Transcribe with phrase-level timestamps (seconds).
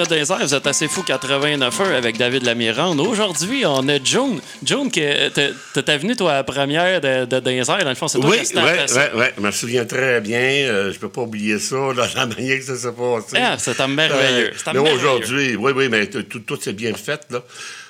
[0.00, 2.98] Désert, vous êtes assez fou 89 heures avec David Lamirande.
[3.00, 4.40] Aujourd'hui, on a June.
[4.64, 7.78] June, t'es venu, toi, à la première de, de Désert.
[7.84, 9.24] Dans le fond, c'est toi oui, qui Oui, oui, oui.
[9.36, 10.40] Je me souviens très bien.
[10.40, 13.36] Euh, je peux pas oublier ça, là, la manière que ça s'est passé.
[13.36, 14.52] Ah, c'est merveilleux.
[14.66, 17.42] Euh, mais aujourd'hui, oui, oui, mais tout, tout s'est bien fait, là.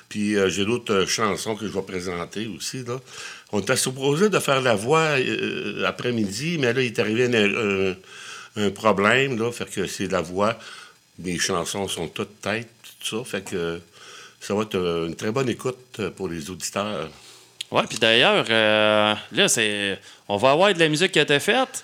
[0.09, 2.99] Puis euh, j'ai d'autres euh, chansons que je vais présenter aussi, là.
[3.51, 5.09] On était supposé de faire la voix
[5.85, 7.95] après-midi, mais là, il est arrivé un,
[8.61, 9.51] un problème, là.
[9.51, 10.57] Fait que c'est la voix
[11.19, 13.23] mes chansons sont toutes têtes, tout ça.
[13.23, 13.81] Fait que
[14.39, 17.09] ça va être euh, une très bonne écoute euh, pour les auditeurs.
[17.71, 19.99] Oui, puis d'ailleurs, euh, là, c'est.
[20.27, 21.83] On va avoir de la musique qui a été faite.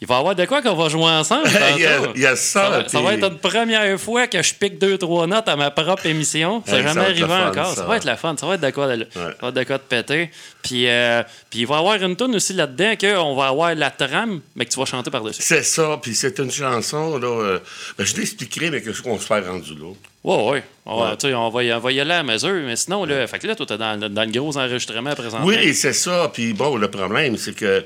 [0.00, 1.48] Il va y avoir de quoi qu'on va jouer ensemble.
[1.76, 2.84] il, y a, ça.
[2.86, 6.06] Ça va, être une première fois que je pique deux, trois notes à ma propre
[6.06, 6.62] émission.
[6.66, 7.74] Ça n'est jamais arrivé encore.
[7.74, 7.84] Ça.
[7.84, 8.36] va être la fun.
[8.38, 10.30] Ça va être de quoi de, de, quoi de péter.
[10.62, 13.90] Puis, euh, puis il va y avoir une tune aussi là-dedans qu'on va avoir la
[13.90, 15.42] trame, mais que tu vas chanter par-dessus.
[15.42, 15.98] C'est ça.
[16.00, 17.18] Puis c'est une chanson.
[17.18, 17.58] Là, euh,
[17.96, 19.92] ben, je l'expliquerai, mais qu'est-ce qu'on se fait rendu là.
[20.24, 20.58] Oui, oui.
[20.84, 23.38] On, va, on, va y, on va y aller à mesure, mais sinon, là, fait
[23.38, 25.46] que là, toi, es dans, dans le gros enregistrement présentement.
[25.46, 26.30] Oui, c'est ça.
[26.32, 27.84] Puis bon, le problème, c'est que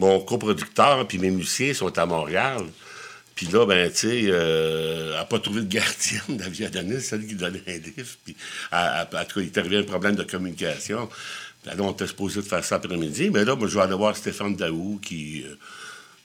[0.00, 2.64] mon coproducteur puis mes musiciens sont à Montréal.
[3.34, 7.26] Puis là, ben, tu sais, euh, elle n'a pas trouvé de gardienne, David Adonis, celle
[7.26, 8.16] qui donnait un livre.
[8.24, 8.34] Puis,
[8.72, 11.08] à, tout cas, il est arrivé un problème de communication.
[11.62, 13.30] Puis, là, on était supposé de faire ça après-midi.
[13.30, 15.44] Mais là, moi, je vais aller voir Stéphane Daou, qui.
[15.46, 15.54] Euh,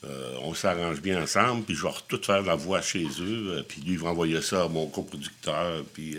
[0.08, 3.82] euh, on s'arrange bien ensemble, puis je vais tout faire la voix chez eux, puis
[3.82, 6.16] lui, il va envoyer ça à mon coproducteur, puis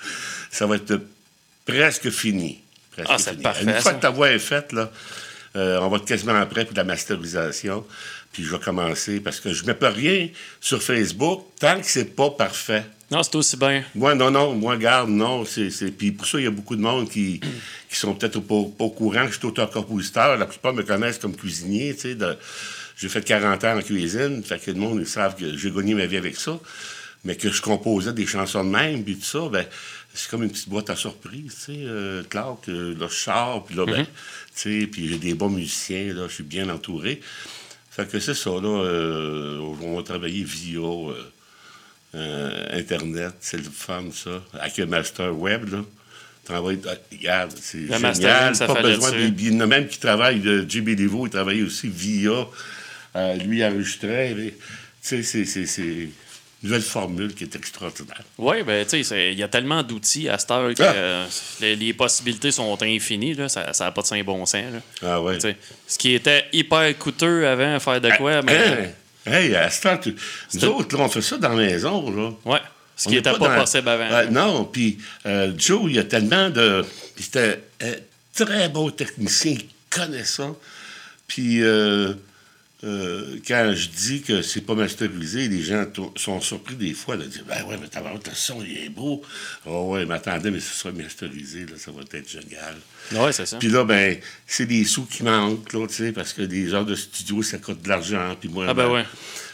[0.50, 1.00] ça va être
[1.64, 2.60] presque fini.
[2.90, 3.62] Presque ah, c'est parfait.
[3.62, 4.90] Une fois que ta voix est faite, là,
[5.56, 7.84] euh, on va être quasiment prêt pour la masterisation.
[8.32, 10.28] Puis je vais commencer parce que je ne mets pas rien
[10.60, 12.84] sur Facebook tant que c'est pas parfait.
[13.10, 13.82] Non, c'est aussi bien.
[13.94, 14.54] Moi, non, non.
[14.54, 15.44] Moi, garde, non.
[15.46, 17.40] C'est, Puis pour ça, il y a beaucoup de monde qui,
[17.88, 20.36] qui sont peut-être pas, au courant que je suis auteur-compositeur.
[20.36, 22.16] La plupart me connaissent comme cuisinier, tu sais.
[22.98, 24.42] J'ai fait 40 ans en cuisine.
[24.42, 26.58] Fait que le monde, ils savent que j'ai gagné ma vie avec ça.
[27.24, 29.64] Mais que je composais des chansons de même, puis tout ça, ben
[30.14, 33.76] c'est comme une petite boîte à surprise, tu sais, euh, Clark, euh, je sors, puis
[33.76, 34.06] là, ben, mm-hmm.
[34.56, 37.20] tu sais, puis j'ai des bons musiciens, là, je suis bien entouré.
[37.90, 41.14] Fait que c'est ça, là, euh, on va travailler via
[42.72, 45.84] Internet, c'est le fun, ça, avec le master web, là.
[46.44, 49.18] Travaille, ah, regarde, c'est génial, ça pas besoin de...
[49.18, 52.46] Il y en a même qui travaille, JB Levo, il travaille aussi via,
[53.44, 54.54] lui enregistrait,
[55.02, 56.08] tu sais, c'est
[56.62, 58.22] nouvelle formule qui est extraordinaire.
[58.36, 60.92] Oui, ben tu sais, il y a tellement d'outils à cette heure que ah!
[60.92, 61.26] euh,
[61.60, 63.34] les, possibilités sont infinies.
[63.34, 64.64] Là, ça n'a pas de saint bon sens.
[65.02, 65.38] Ah ouais.
[65.86, 68.38] Ce qui était hyper coûteux avant faire de quoi.
[68.38, 68.94] Ah, mais,
[69.26, 70.00] hey, à cette heure,
[70.54, 72.10] nous autres, là, on fait ça dans la maison.
[72.10, 72.32] Là.
[72.44, 72.60] Ouais.
[72.96, 74.30] Ce qui n'était pas, possible avant.
[74.30, 76.84] non, puis euh, Joe, il y a tellement de.
[77.16, 77.92] C'était un
[78.34, 80.52] très beau technicien, il connaît ça.
[81.28, 81.62] Puis.
[82.84, 85.84] Euh, quand je dis que c'est pas masterisé, les gens
[86.14, 89.20] sont surpris des fois de dire Ben ouais, mais t'as le son, il est beau.
[89.66, 92.76] Oh ouais, mais attendez, mais ce sera masterisé, là, ça va être génial.
[93.12, 93.58] Oui, c'est ça.
[93.58, 96.86] Puis là, ben, c'est des sous qui manquent, là, tu sais, parce que des heures
[96.86, 98.36] de studio, ça coûte de l'argent.
[98.38, 99.04] Puis moi, ah, ben, ben ouais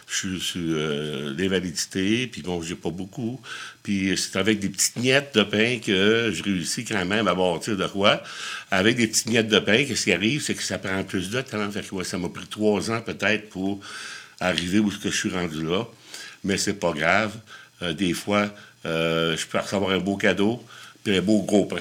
[0.07, 3.41] je suis sur euh, l'invalidité, puis bon, j'ai pas beaucoup.
[3.83, 7.77] Puis c'est avec des petites miettes de pain que je réussis quand même à bâtir
[7.77, 8.23] de quoi.
[8.71, 11.41] Avec des petites miettes de pain, qu'est-ce qui arrive, c'est que ça prend plus de
[11.41, 11.71] temps.
[11.71, 13.81] Fait que, ça m'a pris trois ans peut-être pour
[14.41, 15.85] arriver où je suis rendu là.
[16.45, 17.33] Mais c'est pas grave.
[17.83, 18.51] Euh, des fois,
[18.85, 20.63] euh, je peux recevoir un beau cadeau,
[21.03, 21.77] puis un beau gros pain.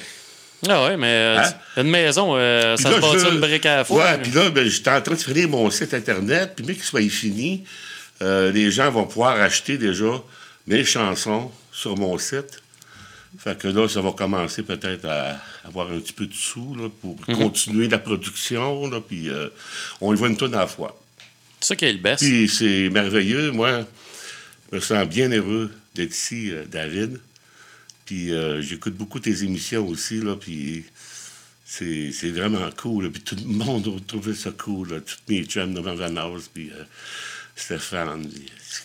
[0.69, 1.53] Ah oui, mais hein?
[1.75, 4.05] une maison, ça se bâtit une brique à la fois.
[4.05, 6.84] Ouais, puis là, ben, j'étais en train de finir mon site Internet, puis mais qu'il
[6.84, 7.66] soit fini,
[8.23, 10.23] euh, les gens vont pouvoir acheter déjà
[10.66, 12.61] mes chansons sur mon site.
[13.37, 17.17] Fait que là, ça va commencer peut-être à avoir un petit peu de sous pour
[17.28, 17.37] mhm.
[17.37, 18.87] continuer la production.
[18.87, 19.49] Là, puis euh,
[19.99, 20.97] on y voit une tonne à la fois.
[21.59, 22.23] C'est ça qui est le best.
[22.23, 23.52] Puis c'est merveilleux.
[23.52, 23.85] Moi,
[24.72, 27.19] je me sens bien heureux d'être ici, euh, David.
[28.05, 30.19] Puis j'écoute beaucoup tes émissions aussi.
[30.19, 30.84] Là, puis
[31.66, 33.09] c'est vraiment cool.
[33.09, 34.90] Puis tout le monde a trouvé ça cool.
[34.91, 34.99] Là.
[34.99, 35.96] Toutes mes chums de Van
[36.53, 36.69] puis
[37.55, 38.28] Stéphane,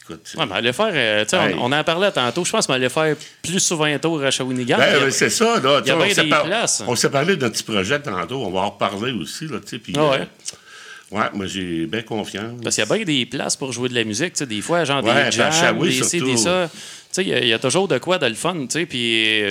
[0.03, 0.35] écoute.
[0.37, 0.91] Ouais, mais faire.
[0.93, 1.25] Euh,
[1.57, 2.45] on, on, en parlait tantôt.
[2.45, 4.77] Je pense qu'on allait faire plus souvent un tour à Shawinigan.
[4.77, 5.81] Ben, ben, c'est ça, là.
[5.83, 6.67] Il y a.
[6.87, 8.45] On s'est parlé d'un petit projet tantôt.
[8.45, 9.79] On va en reparler aussi, là, tu sais.
[9.79, 10.21] Puis, ah ouais.
[10.21, 10.25] Euh,
[11.11, 12.61] Ouais, moi, j'ai bien confiance.
[12.63, 14.35] Parce qu'il y a bien des places pour jouer de la musique.
[14.35, 16.69] Tu sais, des fois, genre des jams, des des ça.
[16.71, 16.79] Tu
[17.13, 18.67] sais, il y, a toujours de quoi de le fun.
[18.67, 19.43] Tu sais, puis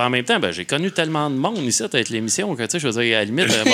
[0.00, 2.70] euh, en même temps, ben, j'ai connu tellement de monde ici avec l'émission que, tu
[2.70, 3.64] sais, je veux dire, à la limite, euh,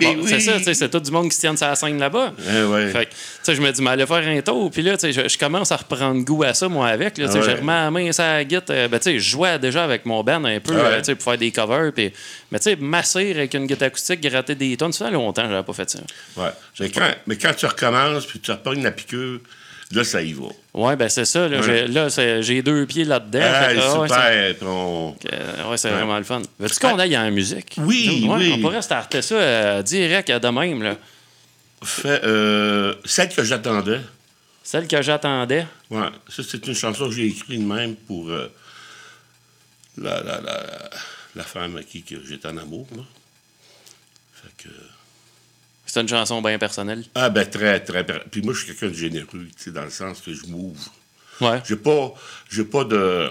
[0.00, 2.34] ben c'est ça, c'est tout du monde qui se tient sur la scène là-bas.
[2.38, 2.88] Eh ouais.
[2.88, 5.28] Fait tu sais, je me dis, mais aller faire un tour, puis là, tu sais,
[5.28, 7.18] je, commence à reprendre goût à ça, moi, avec.
[7.18, 8.76] Là, tu sais, je remets la main la guitare.
[8.76, 11.14] Euh, ben, tu sais, je jouais déjà avec mon band un peu, euh, tu sais,
[11.14, 12.12] pour faire des covers, puis,
[12.50, 15.62] mais tu sais, masser avec une guitare acoustique, gratter des tonnes, ça fait longtemps, j'avais
[15.62, 16.00] pas fait ça.
[16.36, 16.50] Ouais.
[16.78, 19.40] Mais quand, mais quand tu recommences, puis tu repognes la piqûre,
[19.90, 20.46] là, ça y va.
[20.72, 21.48] Oui, ben c'est ça.
[21.48, 23.40] Là, j'ai deux pieds là-dedans.
[23.42, 25.68] Ah, super.
[25.68, 26.42] Ouais, c'est vraiment le fun.
[26.58, 27.76] Veux-tu qu'on aille en musique?
[27.78, 28.52] Oui, oui.
[28.56, 30.82] On pourrait starter ça euh, direct de même.
[30.82, 30.96] Là.
[31.82, 34.00] Fait, euh, celle que j'attendais.
[34.62, 35.66] Celle que j'attendais?
[35.90, 36.02] Oui.
[36.28, 38.52] Ça, c'est une chanson que j'ai écrite de même pour euh,
[39.98, 40.90] la, la, la,
[41.34, 42.86] la, femme à qui j'étais en amour.
[42.94, 43.02] Là.
[44.34, 44.68] Fait que...
[45.92, 47.04] C'est une chanson bien personnelle.
[47.16, 48.04] Ah, ben très, très.
[48.04, 49.26] Puis moi, je suis quelqu'un de généreux,
[49.56, 50.78] tu sais, dans le sens que je m'ouvre.
[51.40, 51.60] Ouais.
[51.66, 52.14] J'ai pas,
[52.48, 53.28] j'ai pas de.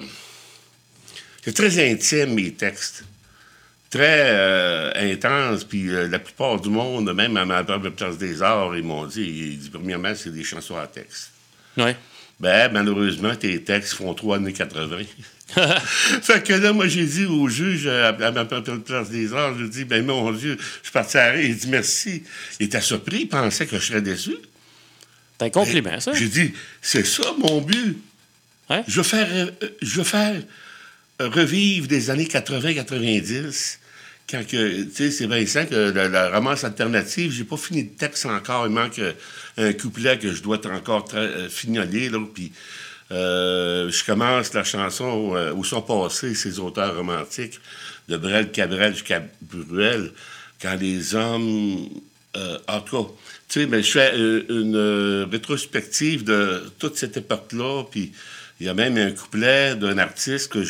[1.41, 3.05] C'est très intime, mes textes.
[3.89, 5.63] Très euh, intense.
[5.63, 9.21] Puis euh, la plupart du monde, même à ma place des arts, ils m'ont dit,
[9.21, 11.31] ils dit, premièrement, c'est des chansons à texte.
[11.77, 11.95] Ouais.
[12.39, 14.99] Ben, malheureusement, tes textes font trois années 80.
[16.21, 19.67] fait que là, moi, j'ai dit au juge, à, ma place des arts, je lui
[19.67, 22.23] ai dit, ben mon Dieu, je suis parti à Il dit merci.
[22.59, 24.35] Il était surpris, il pensait que je serais déçu.
[25.37, 26.13] C'est un compliment, ça.
[26.13, 27.97] J'ai dit, c'est ça mon but.
[28.87, 29.51] Je veux faire, euh,
[29.81, 30.41] je veux faire
[31.19, 33.78] revivre des années 80-90
[34.29, 37.97] quand que, tu sais, c'est Vincent que la, la, romance alternative, j'ai pas fini de
[37.97, 38.67] texte encore.
[38.67, 39.01] Il manque
[39.57, 42.51] un couplet que je dois encore euh, fignoler, puis
[43.11, 47.59] euh, je commence la chanson euh, Où sont passés ces auteurs romantiques,
[48.07, 50.11] de Brel Cabrel jusqu'à Bruel,
[50.61, 51.89] quand les hommes.
[52.37, 53.09] Euh, en tout cas,
[53.47, 58.11] tu sais, mais je fais une rétrospective de toute cette époque-là, puis
[58.59, 60.61] il y a même un couplet d'un artiste que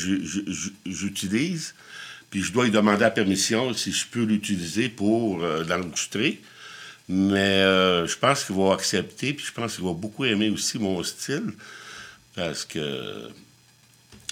[0.85, 1.73] j'utilise,
[2.29, 6.39] puis je dois lui demander la permission si je peux l'utiliser pour l'enregistrer.
[7.07, 11.01] Mais je pense qu'il va accepter, puis je pense qu'il va beaucoup aimer aussi mon
[11.03, 11.53] style.
[12.35, 13.29] Parce que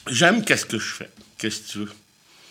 [0.09, 1.09] j'aime qu'est-ce que je fais.
[1.38, 1.91] Qu'est-ce que tu veux?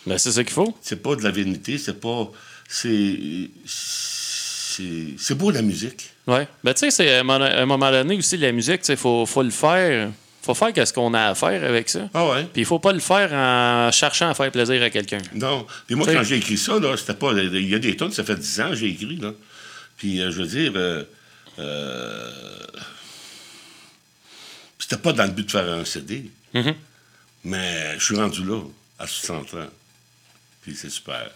[0.05, 0.77] Ben, c'est ça qu'il faut.
[0.81, 2.31] C'est pas de la vanité, c'est pas.
[2.67, 3.49] C'est.
[3.65, 6.11] C'est beau la musique.
[6.27, 6.41] Oui.
[6.63, 10.11] Ben, tu sais, à un moment donné aussi, la musique, il faut, faut le faire.
[10.47, 12.09] Faut faire qu'est-ce qu'on a à faire avec ça.
[12.13, 12.43] Ah ouais.
[12.51, 15.19] Puis il faut pas le faire en cherchant à faire plaisir à quelqu'un.
[15.33, 15.65] Non.
[15.85, 17.33] Puis moi, quand j'ai écrit ça, là, c'était pas.
[17.33, 19.31] Il y a des tonnes, ça fait 10 ans que j'ai écrit, là.
[19.97, 20.71] Puis euh, je veux dire.
[20.75, 21.03] Euh,
[21.59, 22.31] euh,
[24.79, 26.29] c'était pas dans le but de faire un CD.
[26.53, 26.75] Mm-hmm.
[27.43, 28.61] Mais je suis rendu là,
[28.99, 29.67] à 60 ans.
[30.61, 31.29] Puis c'est super.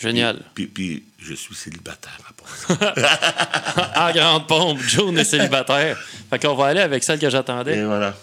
[0.00, 0.38] Génial.
[0.54, 5.98] Puis, puis, je suis célibataire à part En grande pompe, Joe est célibataire.
[6.30, 7.76] Fait qu'on va aller avec celle que j'attendais.
[7.78, 8.14] Et voilà.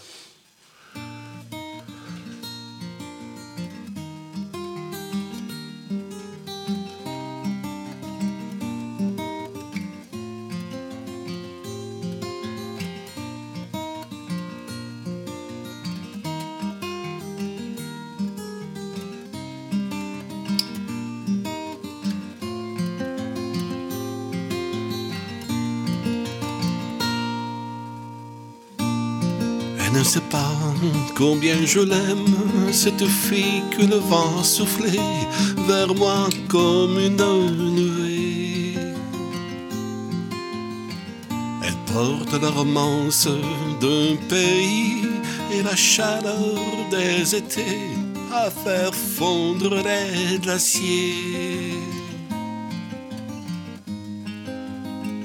[31.17, 34.99] Combien je l'aime, cette fille que le vent soufflait
[35.67, 37.17] vers moi comme une
[37.75, 38.75] nuée.
[41.63, 43.27] Elle porte la romance
[43.81, 45.07] d'un pays
[45.51, 46.59] et la chaleur
[46.91, 47.89] des étés
[48.31, 51.73] à faire fondre les glaciers.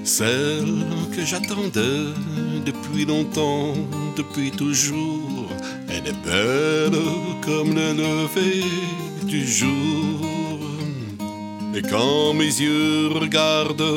[0.04, 2.06] Celle que j'attendais
[2.64, 3.74] depuis longtemps,
[4.16, 5.21] depuis toujours.
[6.12, 7.00] Est belle
[7.44, 8.64] comme le lever
[9.24, 10.20] du jour.
[11.74, 13.96] Et quand mes yeux regardent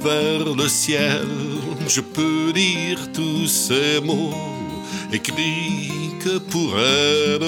[0.00, 1.26] vers le ciel,
[1.86, 4.32] je peux lire tous ces mots
[5.12, 7.42] écrits que pour elle.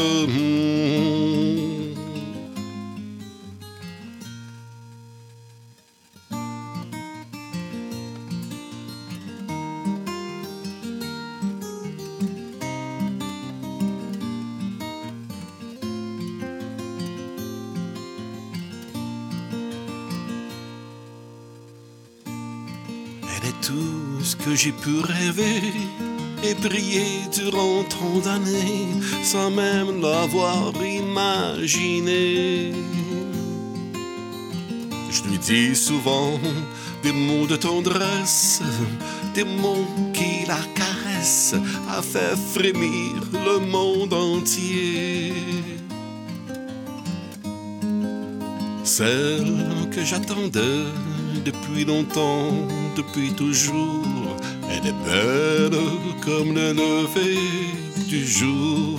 [24.55, 25.63] J'ai pu rêver
[26.45, 28.87] et prier durant tant d'années
[29.23, 32.73] sans même l'avoir imaginé.
[35.11, 36.39] Je lui dis souvent
[37.03, 38.63] des mots de tendresse,
[39.35, 41.57] des mots qui la caressent,
[41.89, 45.33] a fait frémir le monde entier.
[48.85, 50.85] Celle que j'attendais
[51.45, 52.53] depuis longtemps,
[52.97, 54.37] depuis toujours
[54.71, 55.79] elle est belle
[56.25, 57.39] comme le lever
[58.09, 58.99] du jour.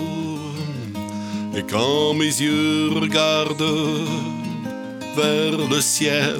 [1.55, 4.07] Et quand mes yeux regardent
[5.15, 6.39] vers le ciel,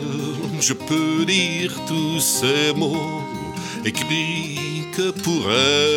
[0.60, 3.22] je peux lire tous ces mots
[3.86, 4.58] écrit
[4.96, 5.94] que pour elle.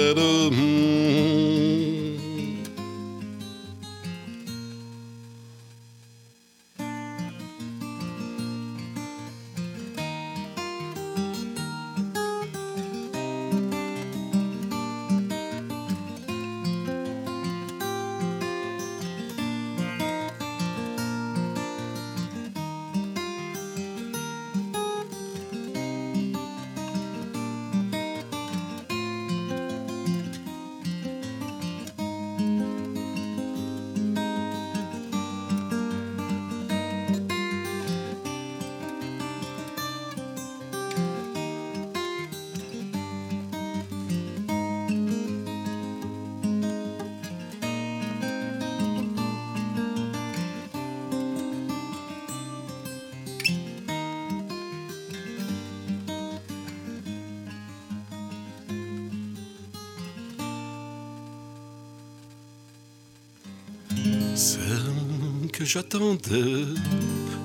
[65.66, 66.64] J'attendais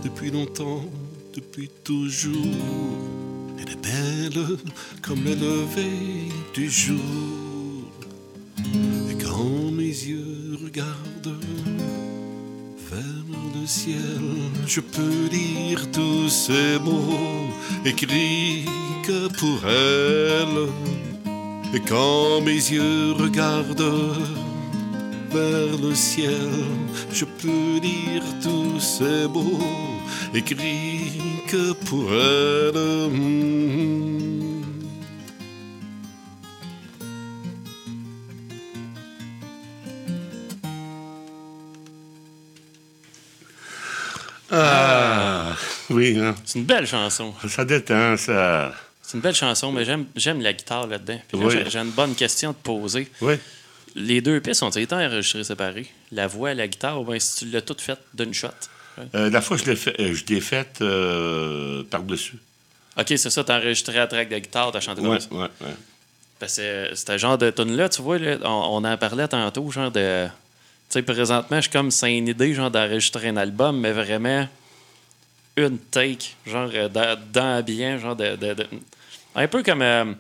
[0.03, 0.85] depuis longtemps,
[1.35, 2.29] depuis toujours.
[3.59, 4.57] Elle est belle
[5.01, 6.99] comme le lever du jour.
[9.09, 11.41] Et quand mes yeux regardent
[12.91, 13.25] vers
[13.59, 14.21] le ciel,
[14.67, 17.49] je peux lire tous ces mots
[17.83, 18.65] écrits
[19.03, 20.69] que pour elle.
[21.73, 24.15] Et quand mes yeux regardent
[25.33, 26.49] vers le ciel,
[27.11, 29.59] je peux lire tous ces mots
[30.33, 33.51] écrits que pour elle.
[44.53, 45.55] Ah,
[45.89, 46.17] oui.
[46.19, 46.35] Hein.
[46.43, 47.33] C'est une belle chanson.
[47.47, 48.73] Ça détend, ça.
[49.01, 51.19] C'est une belle chanson, mais j'aime la guitare là-dedans.
[51.67, 53.09] J'ai une bonne question à te poser.
[53.21, 53.35] Oui.
[53.95, 55.87] Les deux pistes ont été enregistrées séparées.
[56.11, 58.49] La voix et la guitare, ou bien si tu l'as toute faite d'une shot?
[59.15, 62.37] Euh, la fois, je l'ai fait, euh, je faite euh, par-dessus.
[62.97, 65.33] OK, c'est ça, t'as enregistré la track de guitare, t'as chanté ouais, ça.
[65.33, 65.75] Ouais, ouais.
[66.39, 70.25] Parce que c'était genre de tune-là, tu vois, on, en parlait tantôt, genre de.
[70.25, 70.31] Tu
[70.89, 74.47] sais, présentement, je suis comme, c'est une idée, genre d'enregistrer un album, mais vraiment
[75.55, 76.69] une take, genre
[77.31, 78.37] d'ambiance, genre de,
[79.35, 80.15] Un peu comme.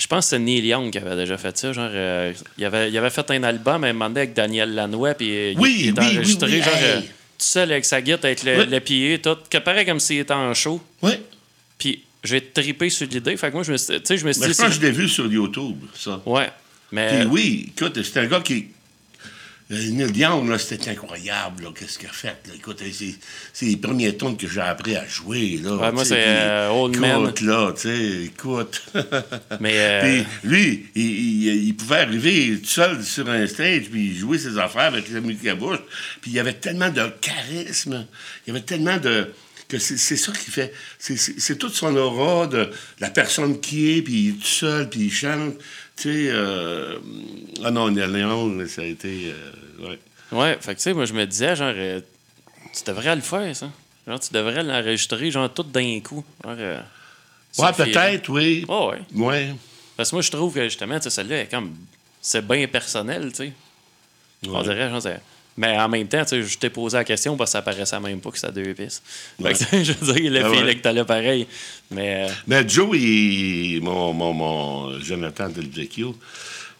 [0.00, 1.74] Je pense que c'est Neil Young qui avait déjà fait ça.
[1.74, 4.74] Genre, euh, il, avait, il avait fait un album à un moment donné avec Daniel
[4.74, 7.06] Lanois, puis oui, il, était enregistré, genre, euh, tout
[7.38, 10.54] seul avec sa guitare, avec le, le pied, tout, que pareil comme s'il était en
[10.54, 10.80] show.
[11.02, 11.12] Oui.
[11.76, 13.36] Puis j'ai tripé sur l'idée.
[13.36, 14.52] Fait que moi, je me suis, je me suis dit.
[14.52, 16.22] Je pense que je l'ai vu sur YouTube, ça.
[16.24, 16.48] Ouais.
[16.92, 17.20] Mais...
[17.20, 18.68] Puis oui, écoute, c'est un gars qui,
[19.70, 22.36] Neil Young, c'était incroyable, qu'est-ce qu'il a fait.
[22.56, 22.82] Écoute,
[23.52, 25.60] c'est les premiers tons que j'ai appris à jouer.
[25.62, 27.32] Là, moi, c'est euh, Old Man.
[27.42, 28.82] là, tu sais, écoute.
[29.60, 34.38] Mais euh, Puis lui, il, il, pouvait arriver tout seul sur un stage, puis jouer
[34.38, 35.78] ses affaires avec la musique à bouche.
[36.20, 38.06] Puis il y avait tellement de charisme,
[38.46, 39.32] il y avait tellement de
[39.70, 40.74] que c'est ça qui fait.
[40.98, 45.02] C'est toute son aura de la personne qui est, puis il est tout seul, puis
[45.02, 45.54] il chante.
[46.00, 46.98] Tu sais, euh...
[47.62, 49.34] ah non, Léon, ça a été.
[49.34, 49.88] Euh...
[49.88, 49.98] ouais.
[50.32, 52.00] Ouais, fait que tu sais, moi, je me disais, genre, euh,
[52.72, 53.68] tu devrais le faire, ça.
[54.06, 56.24] Genre, tu devrais l'enregistrer, genre, tout d'un coup.
[56.42, 56.80] Genre, euh,
[57.58, 58.64] ouais, peut-être, oui.
[58.66, 59.02] Oh, ouais.
[59.14, 59.54] Ouais.
[59.94, 61.76] Parce que moi, je trouve que, justement, celle-là, comme.
[62.22, 63.52] C'est bien personnel, tu sais.
[64.48, 65.02] On dirait, genre,
[65.60, 68.30] mais en même temps, je t'ai posé la question parce que ça paraissait même pas
[68.30, 69.02] que c'était deux pistes.
[69.38, 71.46] je veux dire, le ah que t'allais pareil.
[71.90, 76.16] Mais, euh, Mais Joe, il, mon, mon, mon Jonathan Del Vecchio,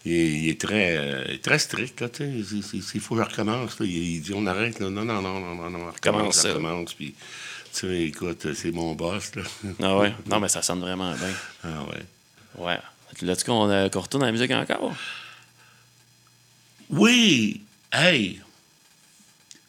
[0.03, 2.01] il, est très, très strict.
[2.01, 3.77] Là, il, faut que je recommence.
[3.81, 4.79] Il, dit on arrête.
[4.79, 6.43] Non, non, non, non, non, non, on recommence.
[6.43, 7.13] On recommence puis,
[7.75, 9.35] tu sais, écoute, c'est mon boss.
[9.35, 9.43] Là.
[9.83, 10.11] ah ouais?
[10.25, 11.35] Non, mais ça sonne vraiment bien.
[11.63, 12.65] Ah ouais.
[12.65, 12.79] Ouais.
[13.21, 14.95] Là-tu qu'on qu retourne à la musique encore?
[16.89, 17.61] Oui!
[17.93, 18.41] Hey!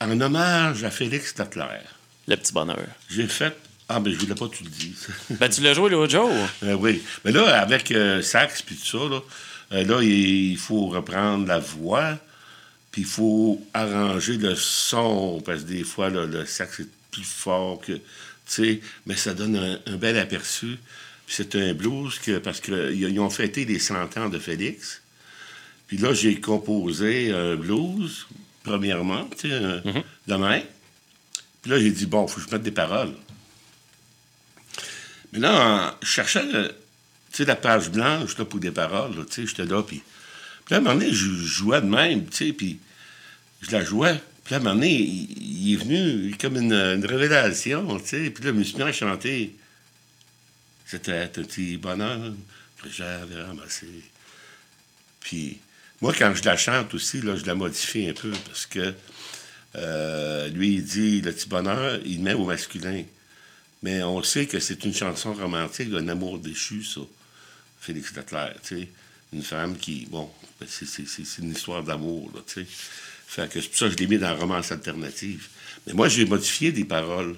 [0.03, 1.65] En hommage à Félix Statler.
[2.27, 2.87] Le petit bonheur.
[3.09, 3.57] J'ai fait.
[3.89, 5.09] Ah, ben, je voulais pas que tu le dises.
[5.31, 6.31] ben, tu l'as joué l'autre jour.
[6.65, 7.03] Euh, oui.
[7.25, 9.21] Mais là, avec euh, sax puis tout ça, là,
[9.73, 12.19] euh, là, il faut reprendre la voix,
[12.91, 17.81] puis il faut arranger le son, parce que des fois, le sax est plus fort
[17.81, 17.93] que.
[17.93, 18.01] Tu
[18.47, 20.79] sais, mais ça donne un, bel aperçu.
[21.27, 25.01] Puis c'est un blues que, parce qu'ils ont fêté les 100 ans de Félix.
[25.87, 28.27] Puis là, j'ai composé un blues
[28.63, 30.03] premièrement, tu sais, euh, mhm.
[30.27, 30.63] demain.
[31.61, 33.15] Puis là, j'ai dit, bon, il faut que je mette des paroles.
[35.33, 36.69] Mais là, je cherchais, tu
[37.33, 40.03] sais, la page blanche, là, pour des paroles, tu sais, j'étais là, puis...
[40.65, 42.79] Puis là, à un moment donné, je jouais de même, tu sais, puis
[43.63, 44.21] je la jouais.
[44.45, 48.31] Puis là, à un moment donné, il, est venu comme une, révélation, tu sais.
[48.31, 49.57] Puis là, je me suis mis à chanter.
[50.87, 52.33] C'était un petit bonheur
[52.83, 53.87] que j'avais ramassé.
[55.21, 55.59] Puis
[56.03, 58.93] moi, quand je la chante aussi, là, je la modifie un peu parce que
[59.77, 63.05] euh, lui, il dit le petit bonheur, il met au masculin.
[63.85, 67.01] Mais on sait que c'est une chanson romantique d'un amour déchu, ça.
[67.81, 68.89] Félix Leclerc, tu sais.
[69.33, 70.29] Une femme qui, bon,
[70.61, 72.67] ben, c'est une histoire d'amour, là, tu sais.
[72.69, 75.47] Fait que c'est pour ça que je l'ai mis dans la romance alternative.
[75.87, 77.37] Mais moi, j'ai modifié des paroles.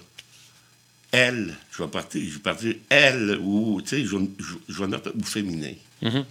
[1.13, 5.23] Elle, je vais partir, je vais partir elle, ou, tu sais, je, je, je, ou
[5.23, 5.75] féminin.
[6.03, 6.25] Mm-hmm.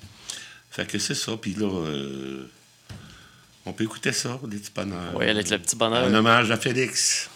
[0.73, 1.37] Fait que c'est ça.
[1.37, 2.49] Puis là, euh,
[3.67, 5.15] on peut écouter ça, les petits bonheurs.
[5.15, 6.03] Oui, avec le petit bonheur.
[6.07, 7.29] Un hommage à Félix.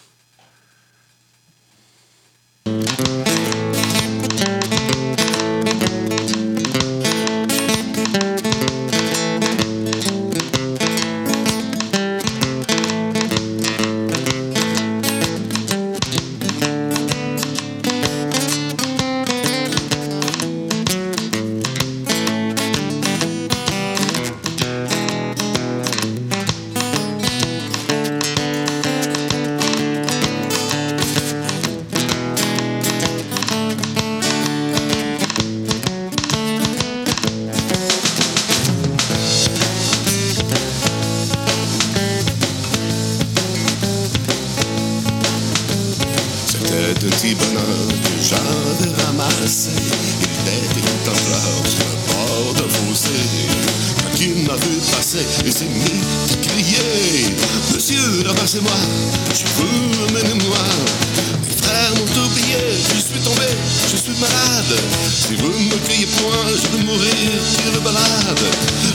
[64.19, 67.11] Si vous me criez point, je vais mourir,
[67.51, 68.39] tire le balade.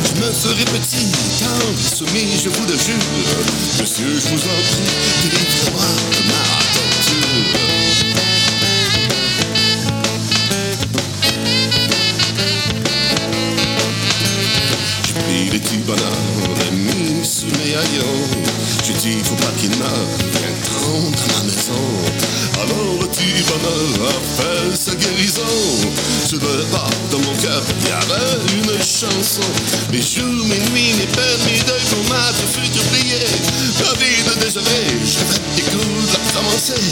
[0.05, 1.07] Je me ferai petit,
[1.39, 2.97] tendre, soumis, je vous le jure.
[3.81, 4.91] Monsieur, je vous en prie,
[5.23, 6.43] délivrez-moi de ma
[6.75, 7.43] torture.
[15.07, 18.27] J'ai pris les petits bonheurs, la mise sur mes haillons.
[18.85, 21.83] J'ai dit, faut pas qu'il meure rentre à maison.
[22.61, 25.43] Alors le petit bonheur a sa guérison.
[26.27, 29.43] Sur le bas de mon cœur, il y avait une chanson.
[29.91, 33.21] Mes jours, mes nuits, mes peines, mes deuils, pour ma fut oublié.
[33.81, 36.83] Ma vie de déjeuner, j'avais des coups de commencer.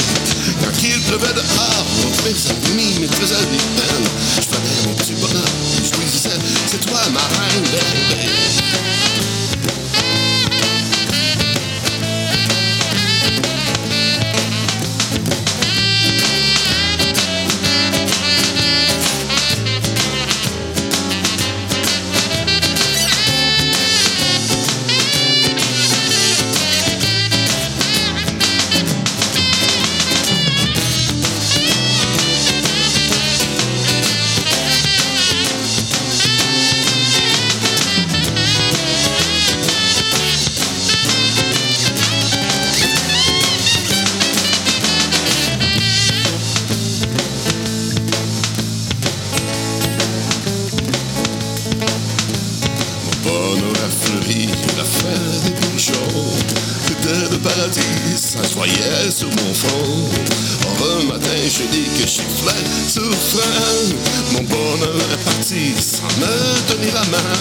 [0.60, 1.86] Quand il pleuvait dehors,
[2.24, 4.10] mes amis me faisaient des peines.
[4.40, 5.50] Je prenais mon petit bonheur,
[5.82, 8.89] je lui disais, c'est toi ma reine.
[64.32, 67.38] Mon bonheur est parti sans me tenir la main.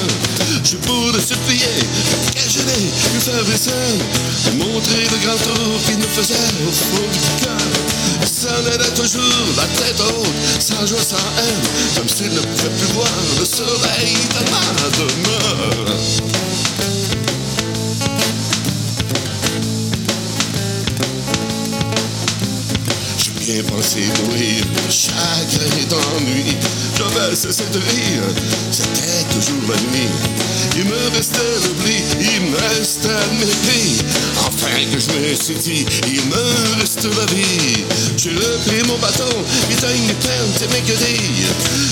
[0.64, 1.66] Je pour le supplier,
[2.36, 2.84] et je l'ai
[3.14, 3.70] une faiblesse.
[4.58, 6.36] Montrer le grand tour qu'il me faisait
[6.68, 7.58] au fond du cœur.
[8.32, 10.28] Ça n'allait toujours la tête haute,
[10.60, 11.64] sans joie, sans haine,
[11.98, 13.10] comme s'il ne pouvait plus voir
[13.40, 14.62] le soleil de ma
[15.00, 16.89] demeure.
[23.50, 24.64] bien pensé mourir.
[24.90, 26.56] Chacun est ennui.
[26.98, 28.24] Je vais cette de rire.
[28.72, 30.10] C'était toujours ma nuit.
[30.76, 34.04] Il me restait l'oubli, il me restait le mépris.
[34.38, 37.86] Enfin que je me suis dit, il me reste ma vie.
[38.18, 39.34] J'ai repris mon bâton,
[39.70, 41.48] il éteigne mes peines et mes guérilles.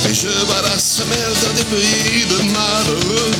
[0.09, 3.31] Et je balasse la mer dans des pays de malheureux.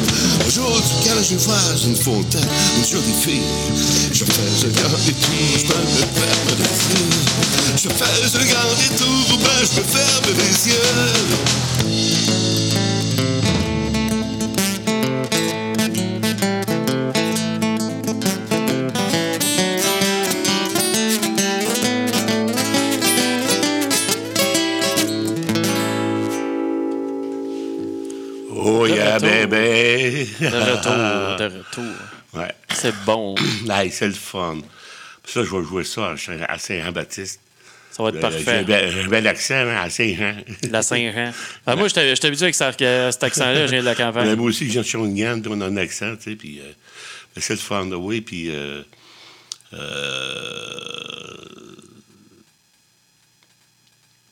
[0.48, 3.42] Aujourd'hui, quand je vois une fontaine, une jolie fille,
[4.12, 7.38] je fais, je viens et tout, je peux me perdre de fou.
[7.78, 11.48] Je fais je regarde les tours, ben je me ferme les yeux.
[28.56, 28.86] Oh,
[29.20, 30.28] bébé.
[30.40, 31.84] De retour, de retour.
[32.34, 32.54] Ouais.
[32.74, 33.36] C'est bon.
[33.90, 34.58] c'est le fun.
[35.26, 36.14] Ça, je vais jouer ça
[36.48, 37.40] à Saint-Jean-Baptiste.
[37.98, 38.64] Ça va être parfait.
[38.68, 40.36] J'ai un bel accent hein, à Saint-Jean.
[40.70, 41.32] La Saint-Jean.
[41.66, 44.36] Ah, moi, je suis habitué avec cet accent-là, je viens de la campagne.
[44.36, 46.72] moi aussi, je viens de Shawinigan, on a un accent, tu sais, puis euh,
[47.38, 47.84] c'est de faire
[48.24, 48.52] puis...
[48.52, 48.84] Euh,
[49.74, 49.80] euh,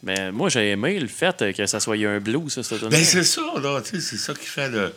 [0.03, 3.23] Mais moi, j'ai aimé le fait que ça soit un blues, ça, cette Ben, c'est
[3.23, 4.93] ça, là, tu sais, c'est ça qui fait le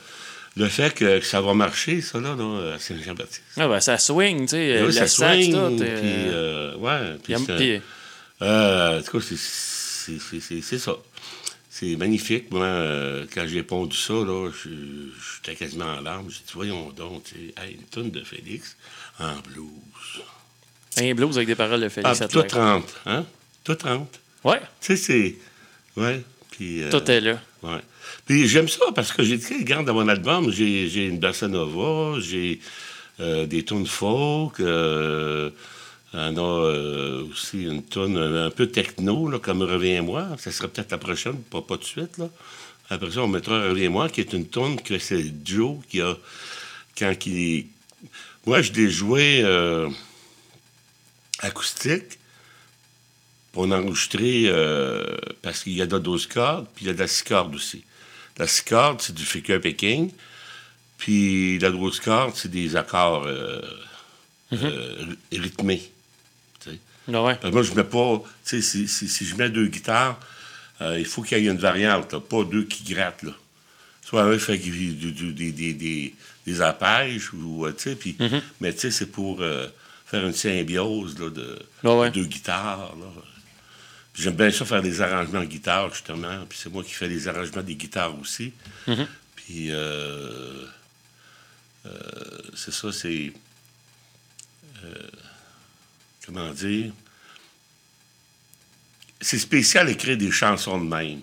[0.56, 3.42] le fait que, ça va marcher, ça, là, là à Saint-Jean-Baptiste.
[3.56, 4.82] Ah, ben, ça swing, tu sais.
[4.82, 7.80] Oui, ça swing, puis, euh, ouais, puis...
[8.42, 10.96] Euh, en tout cas, c'est ça.
[11.70, 12.50] C'est magnifique.
[12.50, 16.28] Moi, euh, quand j'ai pondu ça, là, j'étais quasiment en larmes.
[16.28, 18.76] J'ai dit, voyons donc, tu sais, une tonne de Félix
[19.20, 20.24] en blues.
[20.96, 22.20] Un blues avec des paroles de Félix.
[22.20, 23.24] Ah, tout 30, hein?
[23.62, 24.20] Tout 30.
[24.44, 24.60] Ouais.
[24.80, 25.36] Tu sais, c'est...
[26.00, 26.24] Ouais.
[26.50, 27.40] Puis, euh, tout est là.
[27.62, 27.80] Ouais.
[28.26, 32.18] Puis j'aime ça parce que j'ai dit, regarde, dans mon album, j'ai une bossa nova,
[32.20, 32.60] j'ai
[33.20, 34.60] euh, des tunes folk,
[36.14, 40.36] euh, on a euh, aussi une tune un, peu techno, là, comme Reviens-moi.
[40.38, 42.16] Ça serait peut-être la prochaine, pas, pas de suite.
[42.18, 42.30] Là.
[42.90, 46.16] Après ça, on mettra Reviens-moi, qui est une tune que c'est Joe qui a.
[46.96, 47.66] Quand il.
[48.46, 49.88] Moi, je l'ai joué euh,
[51.40, 52.18] acoustique.
[53.54, 55.04] On a enregistré euh,
[55.42, 57.24] parce qu'il y a de la 12 cordes, puis il y a de la 6
[57.24, 57.82] cordes aussi.
[58.38, 60.12] La 6 cordes, c'est du fake picking.
[60.96, 63.26] Puis la 12 cordes, c'est des accords
[64.52, 65.16] mm-hmm.
[65.32, 65.90] rythmés.
[67.12, 67.38] Ah ouais.
[67.50, 68.22] moi, je mets pas.
[68.44, 70.18] Si, si, si, je mets deux guitares,
[70.80, 73.22] euh, il faut qu'il y ait une variante, pas deux qui grattent.
[73.22, 73.32] Là.
[74.04, 76.14] Soit un fait des, des, des,
[76.46, 78.42] des arpèges, ou, euh, puis, mm-hmm.
[78.60, 79.66] mais c'est pour euh,
[80.06, 82.94] faire une symbiose là, de, ah deux guitares.
[84.14, 86.44] J'aime bien ça faire des arrangements de guitare, justement.
[86.48, 88.52] Puis c'est moi qui fais les arrangements des guitares aussi.
[88.86, 89.06] Mm-hmm.
[89.36, 89.70] Puis
[92.54, 93.32] c'est ça, c'est
[96.28, 96.92] comment dire,
[99.20, 101.22] c'est spécial d'écrire des chansons de même.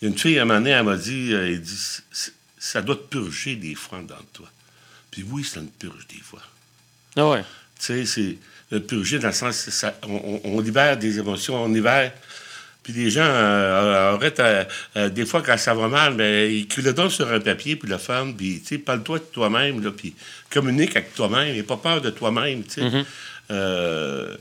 [0.00, 1.78] Il y a une fille, à un moment donné, elle m'a dit, euh, elle dit
[2.58, 4.50] ça doit te purger des fois dans toi.
[5.10, 6.42] Puis oui, ça me purge des fois.
[7.16, 7.44] Ah ouais.
[7.78, 8.38] Tu sais,
[8.70, 12.12] c'est purger dans le sens, ça, on, libère des émotions, on libère.
[12.86, 16.92] Puis les gens euh, arrêtent, euh, des fois, quand ça va mal, mais ils le
[16.92, 20.14] donnent sur un papier, puis le font, puis, tu sais, parle-toi de toi-même, là, puis
[20.50, 22.82] communique avec toi-même, et pas peur de toi-même, tu sais.
[22.82, 23.04] Mm-hmm.
[23.50, 24.36] Euh,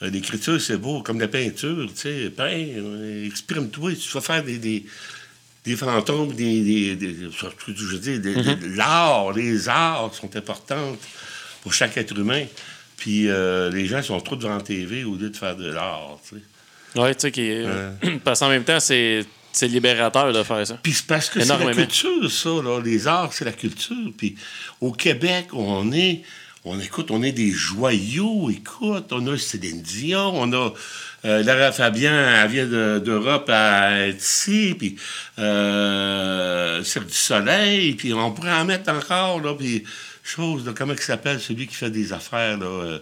[0.00, 2.30] l'écriture, c'est beau, comme la peinture, tu sais.
[2.30, 2.68] Peins,
[3.26, 4.86] exprime-toi, tu vas faire des, des,
[5.64, 7.30] des fantômes, des, des,
[7.66, 8.76] je veux dire, mm-hmm.
[8.76, 10.96] l'art, les arts sont importants
[11.62, 12.44] pour chaque être humain.
[12.96, 16.20] Puis euh, les gens sont trop devant la TV au lieu de faire de l'art,
[16.22, 16.42] tu sais.
[16.96, 17.64] Oui, tu sais, qui...
[18.24, 20.78] parce qu'en même temps, c'est c'est libérateur de faire ça.
[20.82, 22.48] Puis c'est parce que c'est la culture, ça.
[22.48, 22.80] Là.
[22.82, 24.10] Les arts, c'est la culture.
[24.16, 24.34] Puis
[24.80, 26.22] au Québec, on est,
[26.64, 28.50] on écoute, on est des joyaux.
[28.50, 30.72] Écoute, on a Céline Dion, on a
[31.24, 32.66] euh, Lara Fabian, elle vient
[32.98, 34.74] d'Europe à être ici.
[34.78, 34.96] Puis
[35.38, 37.94] euh, Cirque du Soleil.
[37.94, 39.40] Puis on pourrait en mettre encore.
[39.40, 39.84] Là, puis
[40.24, 42.66] chose, là, comment il s'appelle celui qui fait des affaires là.
[42.66, 42.98] Euh,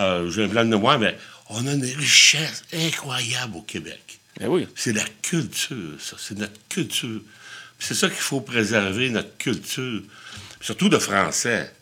[0.00, 1.16] euh, j'ai un blanc de moi, mais
[1.48, 4.18] on a une richesse incroyable au Québec.
[4.40, 4.66] Eh oui.
[4.74, 6.16] C'est la culture, ça.
[6.18, 7.20] C'est notre culture.
[7.78, 10.02] C'est ça qu'il faut préserver, notre culture.
[10.60, 11.72] Surtout le français.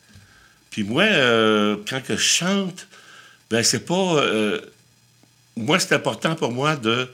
[0.70, 2.86] Puis moi, euh, quand je chante,
[3.50, 4.22] ben c'est pas...
[4.22, 4.60] Euh,
[5.56, 7.08] moi, c'est important pour moi de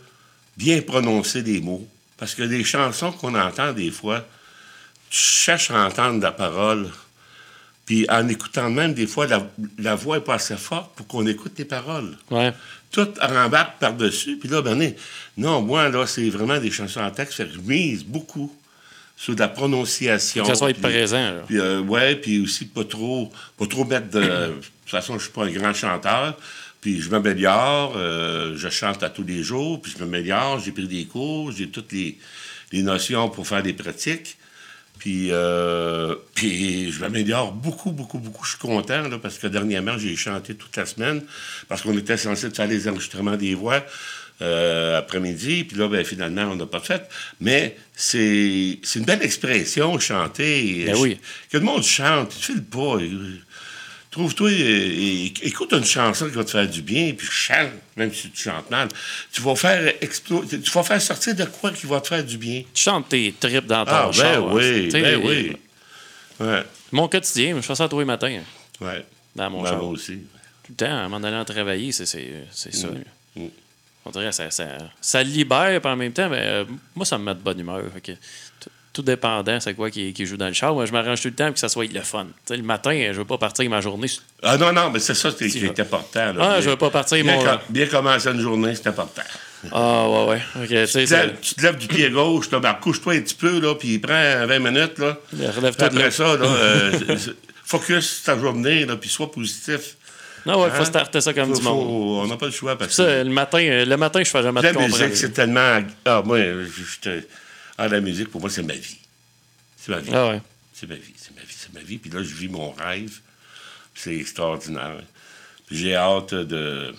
[0.57, 1.87] bien prononcer des mots.
[2.17, 4.27] Parce que les chansons qu'on entend des fois,
[5.11, 6.91] tu cherches à entendre la parole.
[7.85, 9.27] Puis en écoutant même, des fois,
[9.79, 12.17] la, voix est pas assez forte pour qu'on écoute les paroles.
[12.31, 12.53] Ouais
[12.93, 14.37] tout rembarque par-dessus.
[14.37, 14.95] Puis là, ben,
[15.37, 17.39] non, moi, là, c'est vraiment des chansons en texte.
[17.39, 18.55] Fait que je mise beaucoup
[19.17, 20.45] sur la prononciation.
[20.45, 21.33] Que ça soit être présent.
[21.47, 24.21] Puis, euh, ouais, puis aussi pas trop, pas trop mettre de.
[24.21, 26.37] de toute façon, je suis pas un grand chanteur.
[26.83, 30.89] Puis je m'améliore, euh, je chante à tous les jours, puis je m'améliore, j'ai pris
[30.89, 32.19] des cours, j'ai toutes les,
[32.73, 34.37] les, notions pour faire des pratiques.
[35.03, 38.45] Puis, euh, puis je m'améliore beaucoup, beaucoup, beaucoup.
[38.45, 41.25] Je suis content là, parce que dernièrement, j'ai chanté toute la semaine
[41.67, 43.85] parce qu'on était censé faire les enregistrements des voix
[44.43, 45.65] euh, après-midi.
[45.65, 47.03] Puis là, ben, finalement, on n'a pas fait.
[47.41, 50.85] Mais c'est une belle expression, chanter.
[50.87, 51.19] Ben oui.
[51.51, 52.99] Que le monde chante, tu le pas.
[54.13, 54.51] Trouve-toi,
[55.43, 58.71] écoute une chanson qui va te faire du bien, puis chante, même si tu chantes
[58.71, 58.89] mal.
[59.33, 62.37] Tu vas faire exploser, tu vas faire sortir de quoi qui va te faire du
[62.37, 62.63] bien.
[62.75, 65.57] Tu chantes tes tripes dans ton ah, ben Oui, ben oui,
[66.41, 66.63] ouais.
[66.93, 68.39] Mon quotidien, je fais ça tous les matins.
[68.83, 69.03] Ouais.
[69.35, 70.19] Dans mon ben, Moi aussi.
[70.63, 72.19] Tout le temps, en m'en allant travailler, c'est ça.
[72.19, 73.41] Mm.
[73.41, 73.49] Mm.
[74.05, 77.25] On dirait ça, ça, ça libère, puis en même temps, ben, euh, moi, ça me
[77.25, 77.85] met de bonne humeur.
[78.93, 80.75] Tout dépendant, c'est quoi qui, qui, joue dans le char.
[80.75, 82.27] Moi, je m'arrange tout le temps pour que ça soit le fun.
[82.51, 84.09] le matin, je veux pas partir ma journée.
[84.43, 86.33] Ah non, non, mais c'est ça qui est important.
[86.33, 86.55] Là.
[86.57, 87.45] Ah, je veux pas partir bien, mon.
[87.69, 89.23] bien commencer une journée, c'est important.
[89.71, 90.65] Ah, ouais, ouais.
[90.65, 93.75] Okay, tu, te tu, te lèves du pied gauche, ben, couche-toi un petit peu, là,
[93.75, 94.99] puis prends 20 minutes.
[94.99, 95.17] Là.
[95.79, 96.93] Après ça, là, euh,
[97.65, 99.97] focus ta journée, là, puis sois positif.
[100.45, 100.87] Non, ouais, il faut hein?
[100.87, 102.25] starter ça comme du monde.
[102.25, 102.77] on n'a pas le choix.
[102.77, 103.23] Parce ça, que...
[103.23, 105.79] le matin, euh, le matin, je fais jamais de La musique, c'est tellement.
[106.05, 107.21] Ah, moi, je,
[107.79, 108.99] ah, la musique, pour moi, c'est ma vie.
[109.77, 110.11] C'est ma vie.
[110.13, 110.43] Ah, ouais.
[110.73, 111.99] C'est ma vie, c'est ma vie, c'est ma vie.
[111.99, 113.21] Puis là, je vis mon rêve.
[113.95, 115.03] C'est extraordinaire.
[115.71, 116.95] J'ai hâte de.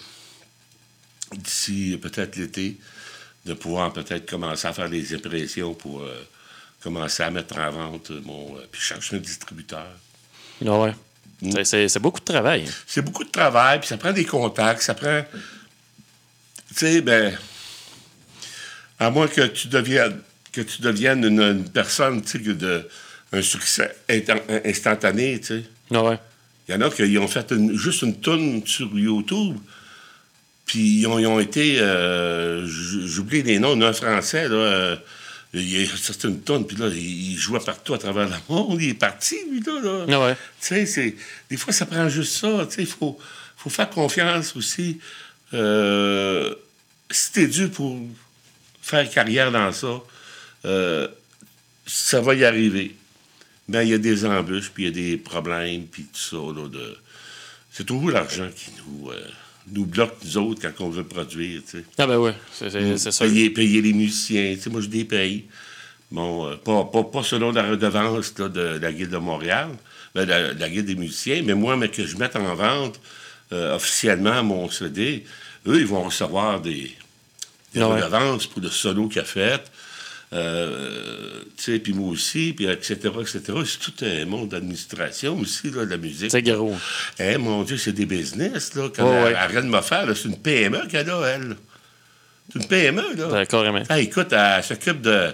[1.31, 2.77] D'ici peut-être l'été,
[3.45, 6.27] de pouvoir peut-être commencer à faire des impressions pour euh,
[6.81, 8.55] commencer à mettre en vente mon.
[8.57, 9.87] Euh, puis chercher un distributeur.
[10.65, 10.93] Ah ouais.
[11.41, 11.63] Mm.
[11.63, 12.69] C'est beaucoup de travail.
[12.85, 15.23] C'est beaucoup de travail, puis ça prend des contacts, ça prend.
[16.69, 17.37] Tu sais, ben.
[18.99, 20.21] À moins que tu deviennes,
[20.53, 22.87] que tu deviennes une, personne, tu sais, de
[23.33, 23.95] un succès
[24.63, 25.63] instantané, tu sais.
[25.91, 26.19] Ah ouais.
[26.67, 29.57] Il y en a qui ont fait juste une tonne sur YouTube,
[30.65, 31.79] puis ils ont, été.
[31.79, 34.55] Euh, j'oublie les noms, un français, là.
[34.55, 34.95] Euh,
[35.53, 38.81] c'est une tonne, puis là, il jouait partout à travers le monde.
[38.81, 40.05] Il est parti, lui, là.
[40.09, 40.37] Ah ouais.
[40.61, 41.15] Tu sais,
[41.49, 42.65] des fois, ça prend juste ça.
[42.69, 43.19] Tu sais, il faut,
[43.57, 44.99] faut faire confiance aussi.
[45.53, 46.55] Euh,
[47.11, 47.99] si t'es dû pour
[48.81, 50.01] faire carrière dans ça,
[50.65, 51.07] euh,
[51.85, 52.95] ça va y arriver.
[53.67, 56.37] Mais il y a des embûches, puis il y a des problèmes, puis tout ça.
[56.37, 56.97] Là, de...
[57.71, 59.11] C'est toujours l'argent qui nous...
[59.11, 59.19] Euh,
[59.71, 61.61] nous bloque, nous autres, quand on veut produire.
[61.97, 63.25] Ah ben oui, c'est ça.
[63.25, 64.57] Payer, payer, les musiciens.
[64.69, 65.45] moi, je les paye.
[66.11, 69.69] Bon, euh, pas, pas, pas, selon la redevance de la Guilde de Montréal,
[70.13, 72.99] ben, la, la, Guilde des musiciens, mais moi, mais que je mette en vente
[73.51, 75.23] euh, officiellement mon CD,
[75.65, 76.95] eux, ils vont recevoir des,
[77.73, 79.63] des ah redevances pour le solo qu'il a fait.
[80.33, 83.41] Euh, tu sais, puis moi aussi, puis etc., etc.
[83.65, 86.31] C'est tout un monde d'administration aussi, là, de la musique.
[86.31, 86.75] C'est gros.
[87.19, 88.89] Eh, mon Dieu, c'est des business, là.
[88.97, 91.55] Oh, elle, de me faire, c'est une PME qu'elle a, elle.
[92.51, 93.27] C'est une PME, là.
[93.27, 95.33] D'accord, ah, écoute, elle s'occupe de...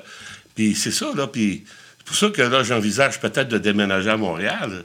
[0.54, 1.64] Puis c'est ça, là, puis
[2.00, 4.84] c'est pour ça que là, j'envisage peut-être de déménager à Montréal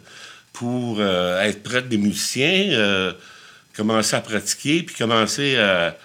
[0.53, 3.12] pour euh, être près des musiciens, euh,
[3.77, 5.96] commencer à pratiquer, puis commencer à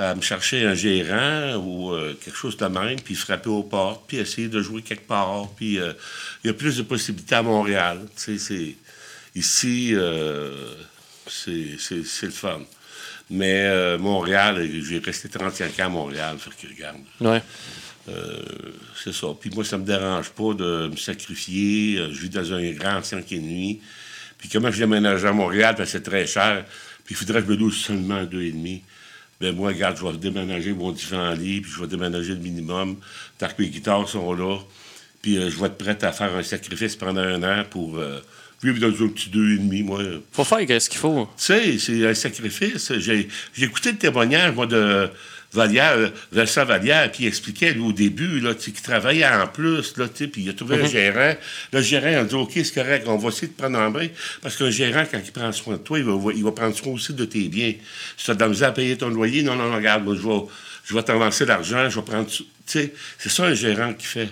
[0.00, 4.04] à me chercher un gérant ou euh, quelque chose de même, puis frapper aux portes,
[4.08, 5.48] puis essayer de jouer quelque part.
[5.56, 5.92] Puis euh,
[6.42, 8.00] il y a plus de possibilités à Montréal.
[8.16, 8.38] C'est,
[9.34, 10.74] ici, euh,
[11.26, 11.76] c'est,
[12.22, 12.60] le fun.
[13.28, 16.98] Mais Montréal, j'ai resté 35 ans à Montréal, fait que regarde.
[17.20, 17.42] Ouais.
[19.04, 19.28] c'est ça.
[19.38, 22.08] Puis moi, ça me dérange pas de me sacrifier.
[22.10, 23.80] Je vis dans un grand 5 et nuit.
[24.36, 26.64] Puis comment je déménage à Montréal, parce que c'est très cher.
[27.04, 28.82] Puis il faudrait que je me loue seulement deux et demi
[29.40, 32.96] ben moi, regarde, je vais déménager mon différent lit, puis je vais déménager le minimum,
[33.38, 34.58] tant que mes guitares sont là,
[35.22, 38.20] puis euh, je vais être prêt à faire un sacrifice pendant un an pour euh,
[38.62, 40.02] vivre dans un petit deux et demi, moi.
[40.32, 41.28] Faut faire ce qu'il faut.
[41.36, 42.92] Tu sais, c'est un sacrifice.
[42.98, 45.08] J'ai écouté le témoignage, moi, de
[45.52, 49.96] Vallière, euh, Vincent Vallière, puis il expliquait, lui, au début, là, qu'il travaillait en plus,
[49.96, 50.88] là, puis il a trouvé un mhm.
[50.88, 51.34] gérant.
[51.72, 54.06] Le gérant a dit, OK, c'est correct, on va essayer de prendre en main,
[54.42, 56.92] parce qu'un gérant, quand il prend soin de toi, il va, il va prendre soin
[56.92, 57.74] aussi de tes biens.
[58.16, 60.40] Si tu as de à payer ton loyer, non, non, regarde, moi, je vais,
[60.84, 62.28] je vais t'avancer l'argent, je vais prendre...
[62.28, 64.28] Tu sais, c'est ça un gérant qui fait.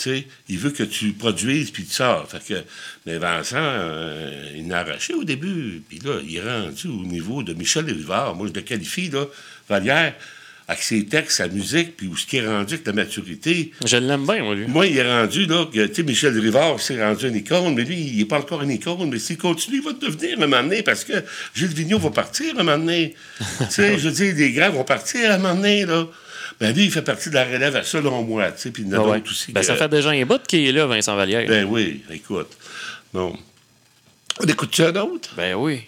[0.00, 2.26] Sais, il veut que tu produises, puis tu sors.
[2.26, 2.62] Fait que,
[3.04, 5.82] mais Vincent, euh, il n'a arraché au début.
[5.86, 8.34] Puis là, il est rendu au niveau de Michel Rivard.
[8.34, 9.26] Moi, je le qualifie, là,
[9.68, 10.14] Vallière,
[10.68, 13.72] avec ses textes, sa musique, puis où ce qui est rendu avec la maturité.
[13.84, 14.68] Je l'aime bien, moi, lui.
[14.68, 17.84] Moi, il est rendu, là, que, tu sais, Michel Rivard s'est rendu une icône, mais
[17.84, 20.62] lui, il n'est pas encore une icône, mais s'il continue, il va devenir un moment
[20.62, 21.12] donné, parce que
[21.54, 23.16] Gilles Vigneault va partir un moment donné.
[23.58, 26.06] tu sais, je veux dire, les grands vont partir un moment donné, là.
[26.60, 28.94] Ben lui, il fait partie de la relève, selon moi, tu sais, puis il y
[28.94, 29.50] en a d'autres aussi.
[29.52, 31.46] Ben, ça fait déjà un bout qu'il est là, Vincent Vallière.
[31.48, 32.50] Ben oui, écoute.
[33.14, 33.34] Bon.
[34.38, 35.30] On écoute-tu un autre?
[35.36, 35.84] Ben oui.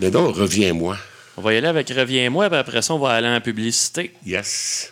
[0.00, 0.98] Mais non, reviens-moi.
[1.38, 4.12] On va y aller avec Reviens-moi, puis après ça, on va aller en publicité.
[4.26, 4.91] Yes.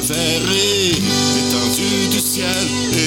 [0.00, 2.48] verrai l'étendue du ciel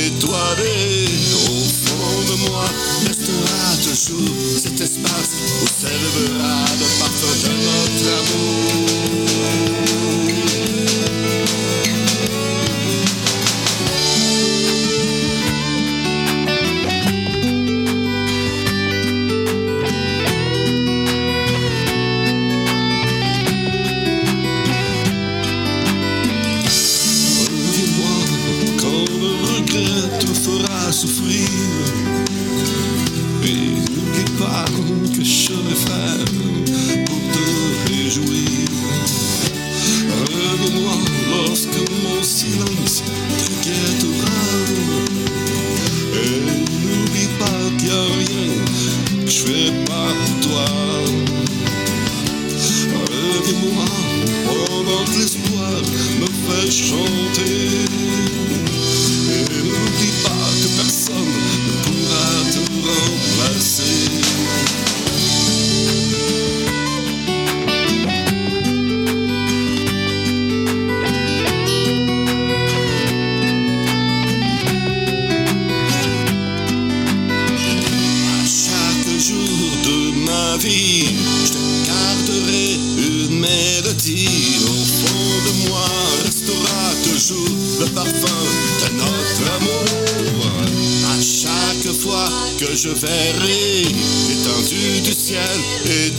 [0.06, 1.06] étoilé.
[1.50, 2.65] Au fond de moi
[3.06, 8.85] restera toujours cet espace où s'élèvera le parfum de notre amour.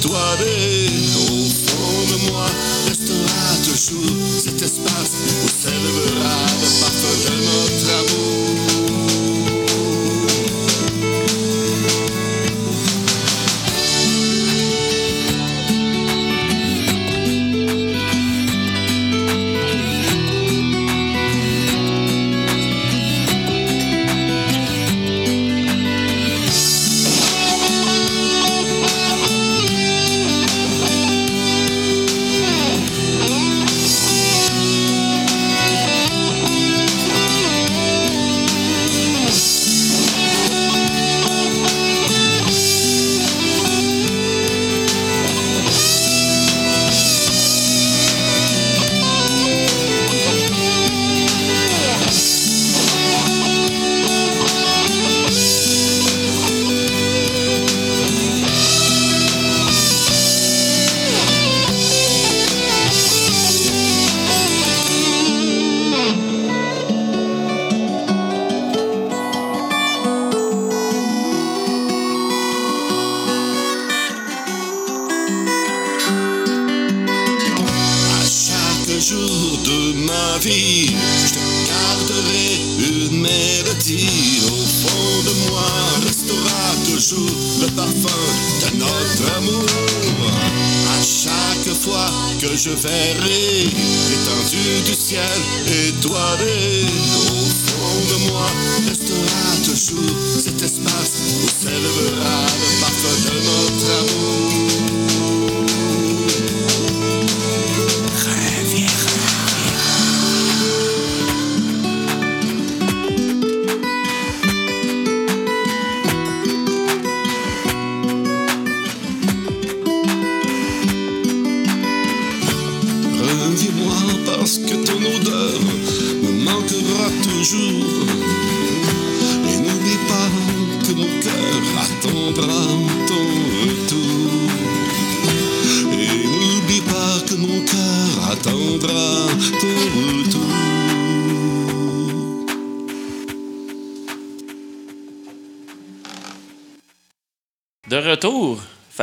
[0.07, 2.47] toi au fond de moi
[2.87, 6.96] restera toujours cet espace où s'élèvera le parfum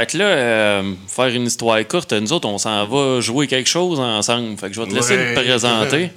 [0.04, 3.70] Fait que là, euh, faire une histoire courte, nous autres, on s'en va jouer quelque
[3.70, 4.58] chose ensemble.
[4.58, 6.10] Fait que je vais te laisser me présenter.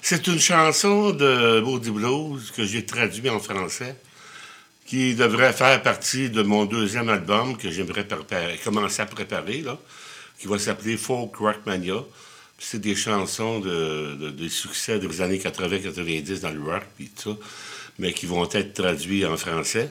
[0.00, 3.94] C'est une chanson de Body Blues que j'ai traduit en français,
[4.84, 8.04] qui devrait faire partie de mon deuxième album que j'aimerais
[8.64, 9.60] commencer à préparer.
[9.60, 9.78] Là.
[10.40, 12.02] qui va s'appeler Folk Rockmania.
[12.58, 17.38] C'est des chansons de, des succès des années 80-90 dans le rock, puis tout ça,
[18.00, 19.88] mais qui vont être traduits en français.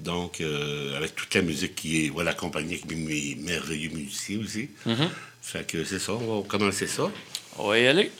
[0.00, 4.70] Donc, euh, avec toute la musique qui est, voilà, accompagnée avec mes merveilleux musiciens aussi.
[4.86, 5.08] Mm-hmm.
[5.42, 7.10] Fait que c'est ça, on va commencer ça.
[7.58, 8.10] On va y aller.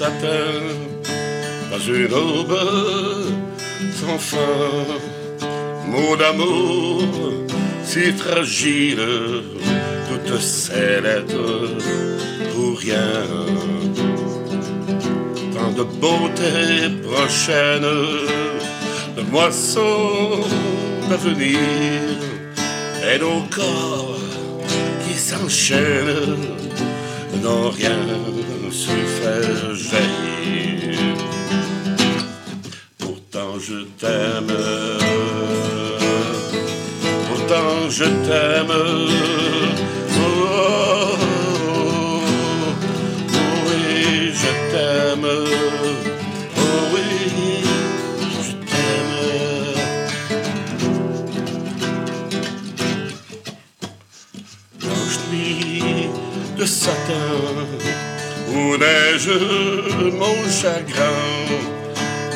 [0.00, 2.58] Dans une aube
[3.92, 4.38] sans fin.
[5.86, 7.02] Mot d'amour
[7.84, 9.06] si fragile,
[10.08, 11.76] toutes ces lettres
[12.52, 13.22] pour rien.
[15.54, 17.86] Tant de beauté prochaine,
[19.16, 20.40] de moissons
[21.08, 21.58] d'avenir,
[23.08, 24.18] et nos corps
[25.06, 26.36] qui s'enchaînent
[27.42, 27.98] n'ont rien
[28.74, 31.14] su faire jaillir.
[32.98, 34.54] Pourtant je t'aime,
[37.28, 38.74] pourtant je t'aime.
[40.16, 41.16] Oh,
[43.66, 45.28] oui, je t'aime.
[46.56, 47.08] Oh oui,
[48.46, 49.16] je t'aime.
[54.80, 56.08] Blanche nuit
[56.58, 57.28] de satin
[60.12, 61.20] mon chagrin?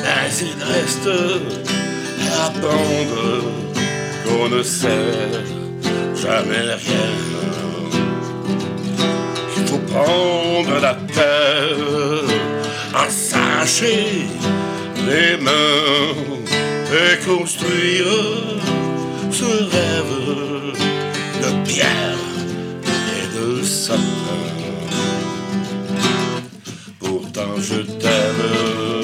[0.03, 1.09] Mais il reste
[2.33, 3.43] à apprendre
[4.25, 5.31] qu'on ne sait
[6.15, 7.15] jamais rien.
[9.55, 12.25] Qu'il faut prendre la terre
[12.95, 14.07] à s'arracher
[15.09, 16.15] les mains
[16.93, 18.07] et construire
[19.31, 20.17] ce rêve
[21.43, 22.25] de pierre
[23.17, 24.18] et de sapin
[27.61, 29.03] je t'aime.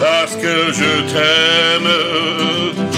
[0.00, 2.89] Parce que je t'aime.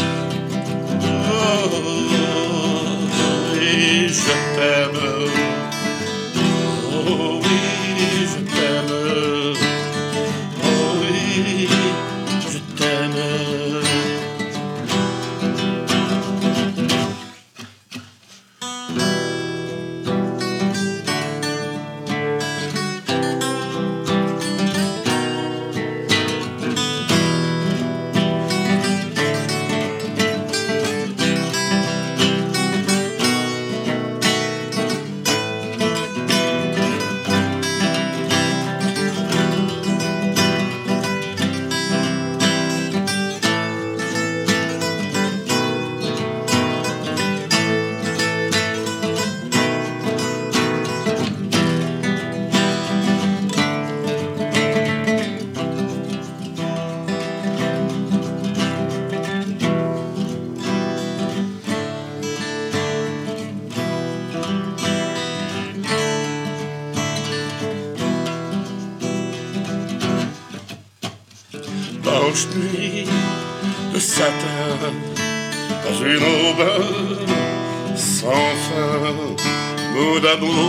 [80.41, 80.62] Yes,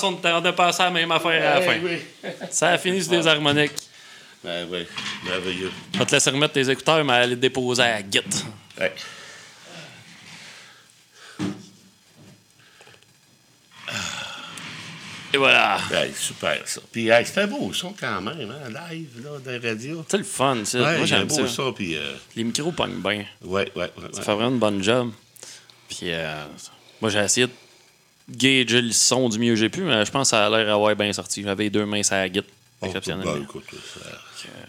[0.00, 1.78] qu'on a passé la même affaire à la fin.
[2.50, 3.72] Ça a fini sur des harmoniques.
[4.44, 4.86] Ben oui,
[5.24, 5.72] merveilleux.
[5.92, 8.22] Je vais te laisser remettre tes écouteurs, mais aller déposer à Git.
[8.78, 8.92] Ouais.
[15.32, 15.78] Et voilà.
[16.14, 16.80] super, ça.
[16.90, 20.04] Puis c'était un beau son quand même, hein, live, là, dans la radio.
[20.08, 20.78] C'est le fun, ça.
[20.78, 21.46] Moi, j'aime ça.
[21.46, 22.14] ça puis, euh...
[22.34, 23.24] Les micros pognent bien.
[23.42, 24.08] Ouais, ouais, ouais.
[24.12, 25.10] Ça fait vraiment une bonne job.
[25.88, 26.44] Puis, euh,
[27.00, 27.52] moi, j'ai essayé de
[28.30, 30.66] gager le son du mieux que j'ai pu, mais je pense que ça a l'air
[30.66, 31.42] d'avoir bien sorti.
[31.42, 32.50] J'avais deux mains sur la guitare.
[32.80, 33.26] Oh, exceptionnel.
[33.26, 33.64] Oh, écoute,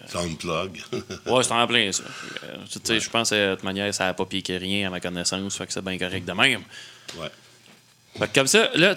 [0.07, 0.81] ça, unplug.
[1.27, 2.03] ouais, c'est en plein, ça.
[2.71, 4.99] Tu sais, je pense que de toute manière, ça n'a pas piqué rien à ma
[4.99, 6.61] connaissance, fait que c'est bien correct de même.
[7.19, 7.27] Ouais.
[8.17, 8.95] Fait que comme ça, là,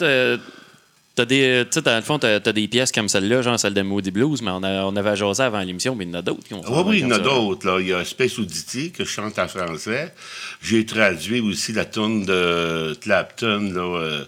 [1.15, 3.75] T'as des, tu sais, dans le fond, t'as as des pièces comme celle-là, genre celle
[3.75, 6.21] de Moody Blues, mais on, a, on avait jasé avant l'émission, mais il y en
[6.21, 7.67] a d'autres qui ont Oui, oui, il y en a d'autres.
[7.67, 7.81] Là.
[7.81, 10.15] Il y a Space Oddity que je chante en français.
[10.63, 14.25] J'ai traduit aussi la tune de Clapton, là, euh,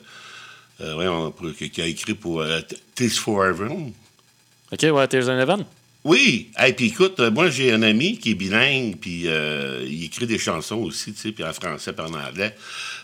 [0.80, 2.60] euh, qui a écrit pour euh,
[2.94, 3.68] Taste Forever.
[4.72, 5.64] OK, ouais, Tears in Heaven.
[6.04, 6.50] Oui.
[6.62, 10.26] Et puis écoute, euh, moi j'ai un ami qui est bilingue, puis euh, il écrit
[10.26, 12.54] des chansons aussi, tu sais, puis en français, puis en anglais.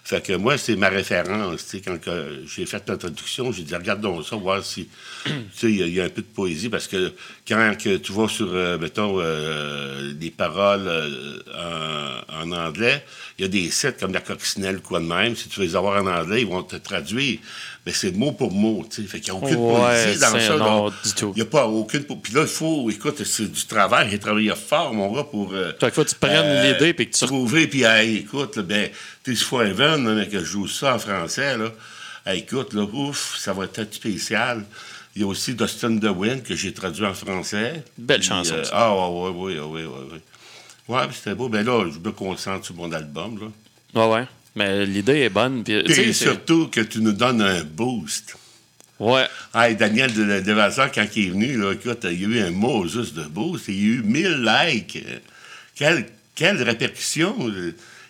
[0.05, 1.99] Fait que moi, c'est ma référence, tu sais, quand
[2.47, 4.89] j'ai fait l'introduction, j'ai dit, regarde donc ça, voir si,
[5.25, 7.15] tu sais, il y, a un peu de poésie, parce que
[7.49, 9.19] quand tu vas sur, euh, mettons,
[10.13, 10.91] des paroles
[11.55, 13.03] en, en, anglais,
[13.39, 15.77] il y a des sites comme la coccinelle, quoi de même, si tu veux les
[15.77, 17.39] avoir en anglais, ils vont te traduire
[17.87, 19.09] mais c'est mot pour mot, tu sais.
[19.09, 20.57] Fait qu'il n'y a aucune poésie dans ça.
[20.57, 21.33] Non, du tout.
[21.35, 22.05] Il n'y a pas aucune.
[22.05, 24.11] Puis là, il faut, écoute, c'est du travail.
[24.13, 25.55] Il travaillé fort, mon gars, pour.
[25.55, 27.27] Euh, il faut que tu prennes euh, l'idée puis que tu.
[27.27, 28.91] Trouver, puis, écoute, là, ben,
[29.25, 31.71] This Forever, là, que je joue ça en français, là.
[32.35, 34.65] écoute, là, ouf, ça va être spécial.
[35.17, 37.83] Il y a aussi Dustin the Wind que j'ai traduit en français.
[37.99, 38.55] Belle chanson.
[38.55, 40.19] Euh, ah, oui, oui, oui, oui, oui.
[40.89, 41.49] Ouais, c'était beau.
[41.49, 43.47] Ben là, je me concentre sur mon album, là.
[43.95, 44.27] Ouais, ouais.
[44.57, 45.63] Mais l'idée est bonne.
[45.65, 48.37] Puis, Et surtout que tu nous donnes un boost.
[48.99, 49.27] Ouais.
[49.55, 52.87] Hey, Daniel de, quand il est venu, là, écoute, il y a eu un mot
[52.87, 53.69] juste de boost.
[53.69, 54.99] Il y a eu 1000 likes.
[55.75, 57.51] Quelle, quelle répercussion.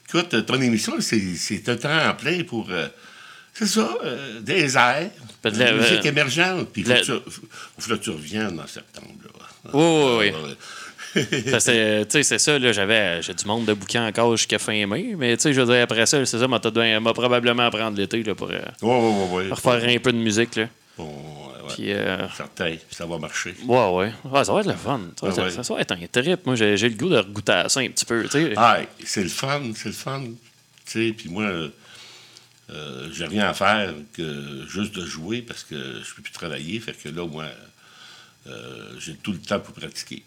[0.09, 2.69] Écoute, ton émission, c'est un temps en plein pour.
[2.71, 2.89] Euh,
[3.53, 5.11] c'est ça, euh, des airs,
[5.45, 6.71] de la, musique émergente.
[6.73, 9.09] Puis il faut, que tu reviennes en septembre.
[9.25, 9.71] Là.
[9.75, 10.57] oui, oui.
[11.15, 15.43] C'est ça, là, j'avais j'ai du monde de bouquins encore jusqu'à fin mai, mais tu
[15.43, 16.61] sais, je veux dire, après ça, c'est ça, m'a
[17.13, 18.61] probablement à prendre l'été là, pour, euh,
[19.51, 20.57] refaire un peu de musique.
[20.57, 20.69] Là.
[21.75, 23.55] Puis, euh, Certain, ça va marcher.
[23.67, 24.13] Ouais, ouais.
[24.25, 25.01] ouais ça va être le fun.
[25.21, 26.45] Ça, ça, ça va être un trip.
[26.45, 28.27] Moi, j'ai le goût de regoûter à ça un petit peu.
[28.57, 30.23] Ah, c'est le fun, c'est le fun.
[30.87, 36.23] Puis moi, euh, j'ai rien à faire que juste de jouer parce que je peux
[36.23, 36.81] plus travailler.
[36.81, 37.47] Fait que là, moi,
[38.99, 40.25] j'ai tout le temps pour pratiquer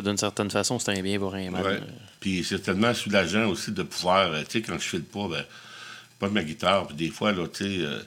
[0.00, 1.82] d'une certaine façon, c'est un bien pour un mal.
[2.20, 5.28] Puis c'est tellement soulageant aussi de pouvoir, euh, tu sais, quand je fais le pas,
[5.28, 5.44] ben,
[6.18, 8.00] pas de ma guitare, puis des fois, là, tu sais, euh,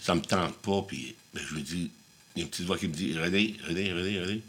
[0.00, 1.90] ça me tente pas, puis ben, je lui dis,
[2.34, 4.42] il y a une petite voix qui me dit, René, René, René, René,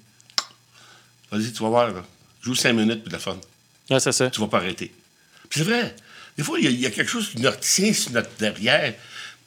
[1.31, 2.05] vas-y, tu vas voir, là.
[2.41, 3.39] Joue cinq minutes, puis la fun.
[3.89, 4.29] Ah, c'est ça.
[4.29, 4.93] Tu vas pas arrêter.
[5.49, 5.95] Puis c'est vrai.
[6.38, 8.93] Des fois, il y, a quelque chose qui nous retient sur notre derrière.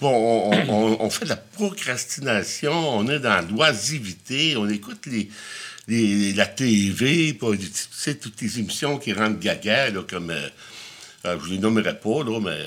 [0.01, 5.28] On, on, on, fait de la procrastination, on est dans l'oisivité, on écoute les,
[5.89, 7.59] la TV, tu
[7.91, 10.30] sais, toutes les émissions qui rendent gaga, là, comme.
[10.30, 10.49] Euh,
[11.24, 12.66] euh, je ne les nommerai pas, là, mais.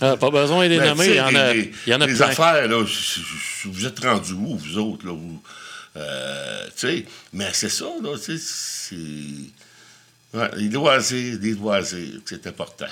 [0.00, 2.22] Ah, pas besoin de les nommer, il y en a, il y en a Les
[2.22, 2.84] affaires, là,
[3.64, 5.42] vous êtes rendus où, vous autres, là, vous.
[5.96, 8.40] Euh, tu sais, mais c'est ça, là, tu sais,
[8.92, 10.38] c'est.
[10.38, 12.86] Ouais, les loisirs, les loisirs, c'est important.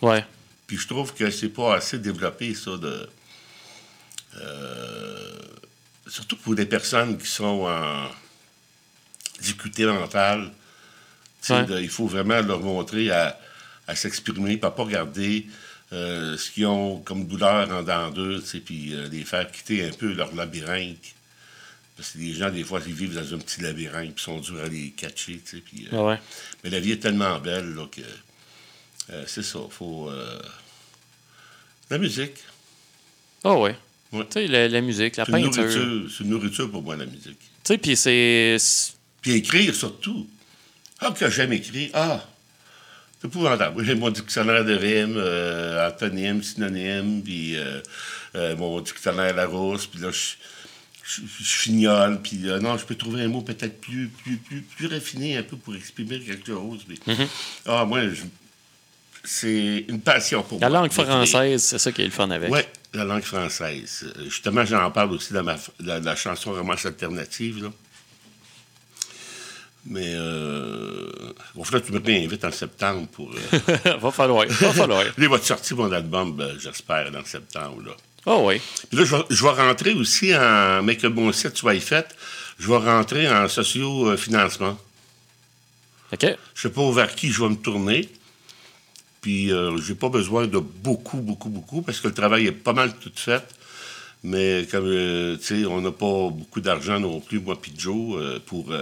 [0.00, 0.24] Ouais.
[0.66, 3.08] Puis je trouve que c'est pas assez développé, ça, de.
[6.06, 8.08] surtout pour des personnes qui sont en
[9.38, 10.50] difficulté mentale.
[11.48, 13.36] il faut vraiment leur montrer à,
[13.94, 15.46] s'exprimer, pas pas regarder
[15.92, 19.92] euh, ce qu'ils ont comme douleur en dents d'eux, puis euh, les faire quitter un
[19.92, 21.14] peu leur labyrinthe.
[21.96, 24.60] Parce que les gens, des fois, ils vivent dans un petit labyrinthe, puis sont durs
[24.62, 25.40] à les catcher.
[25.64, 26.16] Puis, euh,
[26.62, 28.02] Mais la vie est tellement belle là, que
[29.26, 29.60] c'est ça.
[29.70, 30.10] faut.
[31.90, 32.36] La musique.
[33.44, 33.76] Oh, ouais.
[34.12, 36.08] Tu sais, la, musique, la peinture.
[36.10, 37.38] C'est une nourriture pour moi, la musique.
[37.38, 38.58] Tu sais, puis c'est
[39.20, 40.26] puis écrire surtout.
[41.00, 41.90] Ah, que j'aime écrire.
[41.94, 42.24] Ah,
[43.20, 43.84] c'est épouvantable.
[43.84, 47.80] J'ai mon dictionnaire de rimes, euh, antonymes, synonymes, puis euh,
[48.34, 50.34] euh, mon dictionnaire Larousse, puis là, je,
[51.02, 55.42] je, puis non, je peux trouver un mot peut-être plus, plus, plus, plus raffiné un
[55.42, 56.84] peu pour exprimer quelque chose.
[56.88, 57.26] Mm-hmm.
[57.66, 58.00] Ah, moi,
[59.24, 60.68] c'est une passion pour moi.
[60.68, 62.52] La langue française, c'est ça qui est le fun avec.
[62.52, 62.60] Oui,
[62.94, 64.12] la langue française.
[64.24, 67.72] Justement, j'en parle aussi dans ma, la chanson romance alternative, là.
[69.90, 73.30] Mais euh, il va que tu me réinvites en septembre pour.
[73.30, 73.96] Euh...
[74.00, 74.46] va falloir.
[74.46, 75.04] Va falloir.
[75.16, 77.82] il va te sortir mon album, ben, j'espère, en septembre.
[77.86, 77.92] Là.
[78.26, 78.60] Oh oui.
[78.90, 80.82] Puis là, je vais, rentrer aussi en.
[80.82, 82.14] Mais que mon site soit fait,
[82.58, 84.78] je vais rentrer en socio-financement.
[86.12, 86.26] OK.
[86.54, 88.08] Je sais pas vers qui je vais me tourner.
[89.20, 92.72] Puis, euh, j'ai pas besoin de beaucoup, beaucoup, beaucoup, parce que le travail est pas
[92.72, 93.42] mal tout fait.
[94.24, 98.16] Mais comme, euh, tu sais, on n'a pas beaucoup d'argent non plus, moi puis Joe,
[98.16, 98.72] euh, pour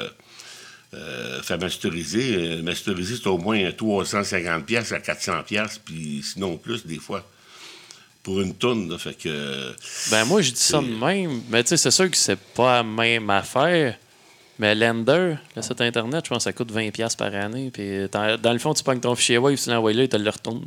[0.95, 2.62] euh, faire masteriser.
[2.62, 7.24] masteriser, c'est au moins 350 pièces à 400 pièces, puis sinon plus des fois.
[8.22, 9.72] Pour une tonne, fait que...
[10.11, 11.43] Ben moi, je dis ça de même.
[11.49, 13.97] Mais tu sais, c'est sûr que c'est pas la même affaire.
[14.59, 17.70] Mais Lender, le site Internet, je pense que ça coûte 20$ par année.
[17.70, 20.30] Puis dans le fond, tu pognes ton fichier web, tu l'envoies là, et tu le
[20.30, 20.64] retournes.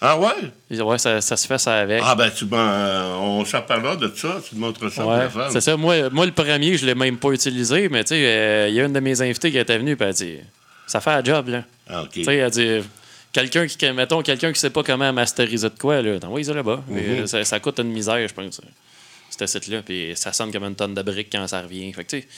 [0.00, 0.80] Ah ouais?
[0.80, 2.00] Ouais, ça, ça, se fait ça avec.
[2.04, 5.60] Ah ben, tu, ben on s'en parlera de ça, tu te montres ça ouais, C'est
[5.60, 5.76] ça.
[5.76, 8.74] Moi, moi, le premier, je ne l'ai même pas utilisé, mais tu sais, euh, il
[8.74, 10.38] y a une de mes invités qui était venue, et elle a dit
[10.86, 11.64] Ça fait un job, là.
[11.88, 12.10] Ah, OK.
[12.12, 12.80] Tu sais, elle a dit
[13.32, 16.82] Quelqu'un qui, mettons, quelqu'un qui sait pas comment masteriser de quoi, là, t'envoies ça là-bas.
[16.86, 18.60] Mm ça, ça, coûte une misère, je pense.
[19.30, 21.92] Ce site-là, puis ça sonne comme une tonne de briques quand ça revient.
[21.92, 22.28] Fait que, tu sais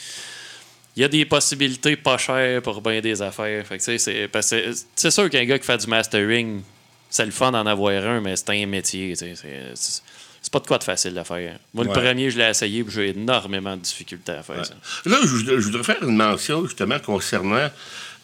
[0.97, 3.65] il y a des possibilités pas chères pour bien des affaires.
[3.79, 6.63] c'est sûr qu'un gars qui fait du mastering,
[7.11, 9.15] c'est le fun d'en avoir un, mais c'est un métier.
[9.17, 11.59] C'est pas de quoi de facile à faire.
[11.75, 14.75] Moi, le premier, je l'ai essayé, j'ai énormément de difficultés à faire ça.
[15.05, 17.69] Là, je, voudrais faire une mention justement concernant.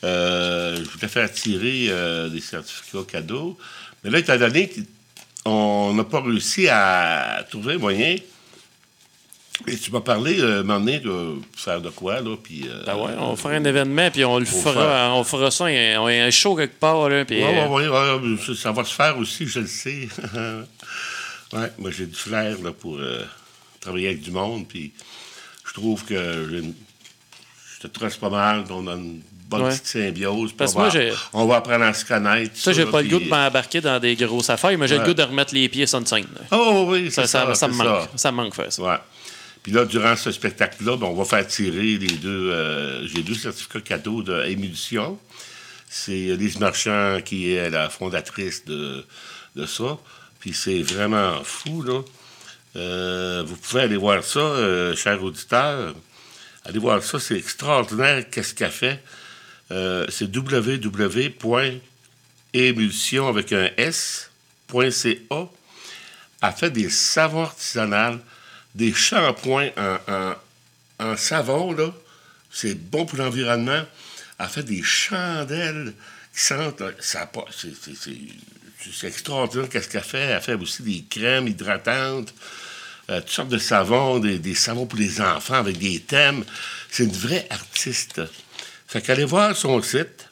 [0.05, 3.59] Euh, je voudrais faire tirer euh, des certificats cadeaux.
[4.03, 4.70] Mais là, étant donné
[5.45, 8.16] qu'on n'a pas réussi à trouver un moyen
[9.67, 12.69] et tu m'as parlé, euh, donné, de faire de quoi, là, puis...
[12.69, 16.07] Euh, ben ouais, on fera un événement, puis on le fera, on fera ça, un,
[16.07, 17.43] un show quelque part, là, puis...
[17.43, 20.09] Oui, oui, oui, ça va se faire aussi, je le sais.
[21.55, 23.23] ouais, moi, j'ai du flair, là, pour euh,
[23.81, 24.93] travailler avec du monde, puis
[25.67, 30.53] je trouve que je te trace pas mal, on a une bonne petite symbiose.
[30.53, 30.91] Parce que moi,
[31.33, 32.53] on va apprendre à se connaître.
[32.57, 35.15] Ça, j'ai pas le goût de m'embarquer dans des grosses affaires, mais j'ai le goût
[35.15, 36.27] de remettre les pieds sur une scène.
[36.51, 38.09] Oh oui, ça, ça, ça, me manque.
[38.17, 38.83] Ça me manque faire ça.
[38.83, 38.97] Ouais.
[39.67, 42.53] Puis là, durant ce spectacle-là, ben, on va faire tirer les deux.
[42.53, 45.19] Euh, j'ai deux certificats cadeaux d'émulsion.
[45.89, 49.05] C'est Lise Marchand qui est la fondatrice de,
[49.57, 49.99] de ça.
[50.39, 52.01] Puis c'est vraiment fou, là.
[52.77, 55.97] Euh, vous pouvez aller voir ça, euh, cher auditeur.
[56.64, 58.31] Allez voir ça, c'est extraordinaire.
[58.31, 59.03] Qu'est-ce qu'elle fait?
[59.69, 61.81] c'est www.émulsion
[63.27, 65.49] avec un S.ca.
[66.41, 68.21] Elle fait des savons artisanales
[68.77, 69.70] des shampoings
[70.99, 71.93] en, savon, là.
[72.51, 73.83] C'est bon pour l'environnement.
[74.39, 75.95] Elle fait des chandelles
[76.35, 76.83] qui sentent.
[77.01, 80.20] Ça, c'est, extraordinaire qu'est-ce qu'elle fait.
[80.20, 82.33] Elle fait aussi des crèmes hydratantes,
[83.11, 86.45] euh, toutes sortes de savons, des, savons pour les enfants avec des thèmes.
[86.91, 88.20] C'est une vraie artiste.
[88.87, 90.29] Fait qu'allez voir son site,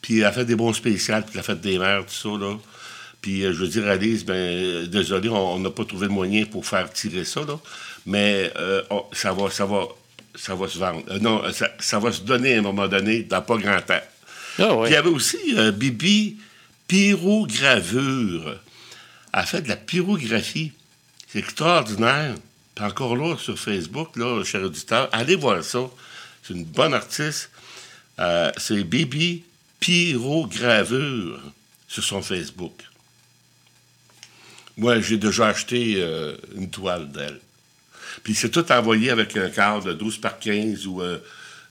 [0.00, 2.58] puis elle fait des bons spéciales, puis elle fait des mères, tout ça.
[3.20, 6.44] Puis euh, je veux dire à Lise, ben, désolé, on n'a pas trouvé le moyen
[6.44, 7.58] pour faire tirer ça, là,
[8.06, 9.84] mais euh, ça, va, ça, va,
[10.34, 11.02] ça va se vendre.
[11.10, 11.42] Euh, non,
[11.78, 14.00] ça, va se donner à un moment donné, dans pas grand temps.
[14.58, 15.38] Ah, Puis il y avait aussi
[15.74, 16.36] Bibi
[16.88, 18.56] Pyrogravure.
[19.32, 20.72] Elle fait de la pyrographie.
[21.28, 22.34] C'est extraordinaire.
[22.74, 25.88] Puis encore là, sur Facebook, là, cher auditeur, allez voir ça.
[26.42, 27.50] C'est une bonne artiste.
[28.56, 29.44] c'est Bibi
[29.78, 31.40] Pyrogravure
[31.86, 32.72] sur son Facebook.
[34.76, 37.40] Moi, j'ai déjà acheté euh, une toile d'elle.
[38.22, 41.04] Puis c'est tout envoyé avec un cadre de 12 par 15 ou 15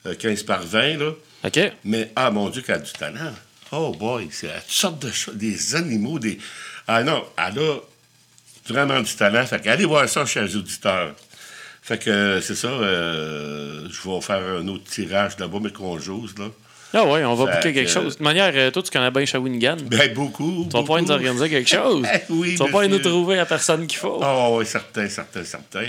[0.05, 1.11] euh, euh, par 20, là.
[1.43, 1.59] OK.
[1.83, 3.33] Mais, ah, mon Dieu, qu'elle a du talent.
[3.71, 6.39] Oh boy, c'est toutes sortes de choses, des animaux, des...
[6.87, 7.77] Ah non, elle a
[8.67, 9.45] vraiment du talent.
[9.45, 11.15] Fait qu'allez voir ça, chers auditeurs.
[11.81, 16.49] Fait que c'est ça, je vais faire un autre tirage là-bas, mais qu'on joue, là.
[16.93, 18.17] Ah oui, on va boucler quelque chose.
[18.17, 19.77] De manière, euh, toi, tu connais bien Shawinigan.
[19.85, 20.65] Ben, beaucoup.
[20.69, 22.05] Tu vas pas nous organiser quelque chose.
[22.29, 24.19] oui, Tu vas pas nous trouver la personne qu'il faut.
[24.23, 25.85] Ah oui, certain, certain, certain.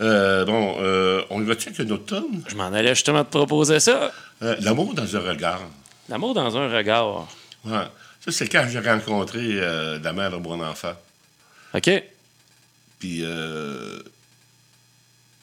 [0.00, 2.44] Euh, bon, euh, on y va-tu avec une autre tonne?
[2.46, 4.12] Je m'en allais justement te proposer ça.
[4.40, 5.62] L'amour dans un regard.
[6.08, 7.26] L'amour dans un regard.
[7.64, 7.72] Ouais.
[8.24, 9.60] Ça, c'est quand j'ai rencontré
[10.02, 10.94] la mère de mon enfant.
[11.74, 11.90] OK.
[13.00, 13.24] Puis,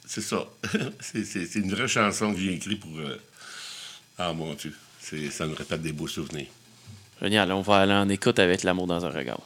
[0.07, 0.45] c'est ça.
[1.01, 2.91] c'est une vraie chanson que j'ai écrite pour
[4.23, 4.73] ah mon Dieu,
[5.31, 6.47] ça me répète des beaux souvenirs.
[7.21, 9.41] Génial, on va aller en écoute avec l'amour dans un regard.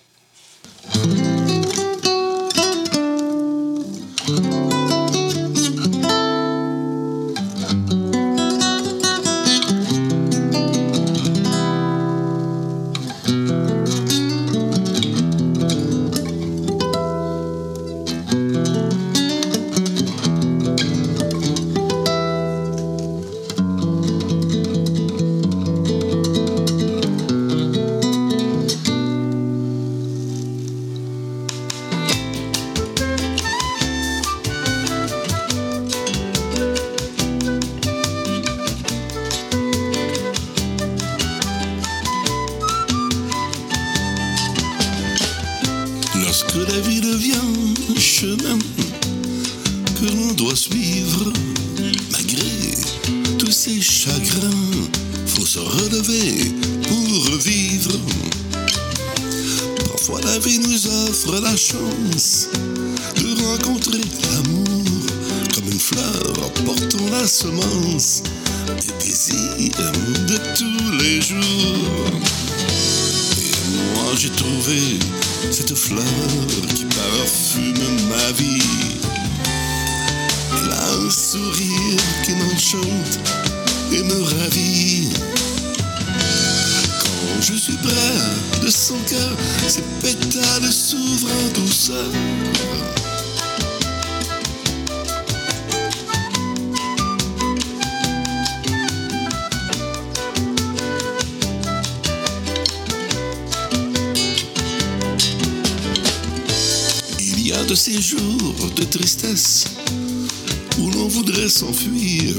[111.60, 112.36] S'enfuir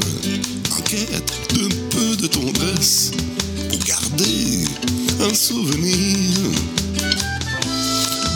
[0.77, 3.13] en quête d'un peu de tendresse
[3.71, 4.65] pour garder
[5.23, 6.51] un souvenir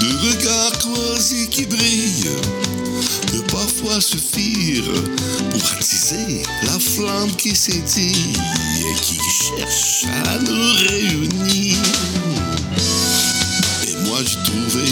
[0.01, 2.31] de regards croisés qui brillent
[3.27, 4.85] peut parfois suffire
[5.51, 8.33] pour attiser la flamme qui s'étille
[8.81, 11.77] et qui cherche à nous réunir.
[13.87, 14.89] Et moi j'ai trouvé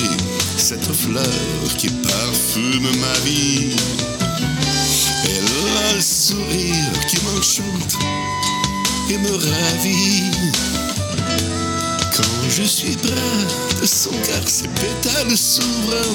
[0.58, 3.67] cette fleur qui parfume ma vie.
[9.50, 10.30] Ravit.
[12.16, 16.14] Quand je suis près de son cœur, ses pétales s'ouvrent en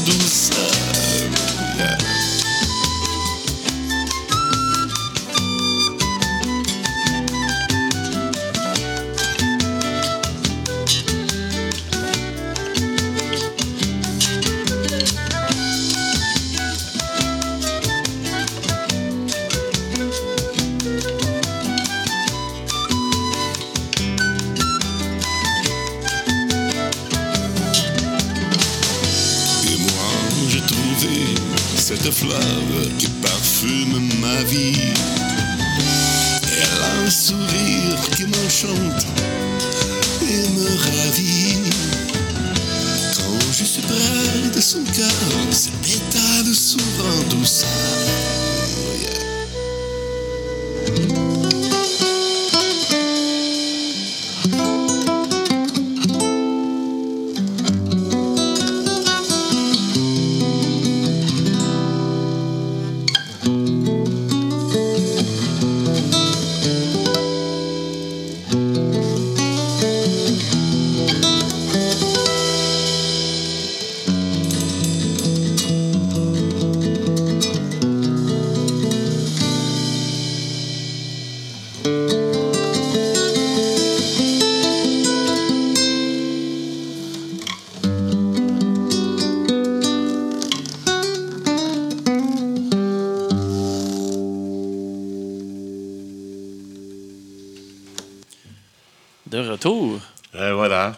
[99.34, 100.00] De retour.
[100.36, 100.96] Et voilà.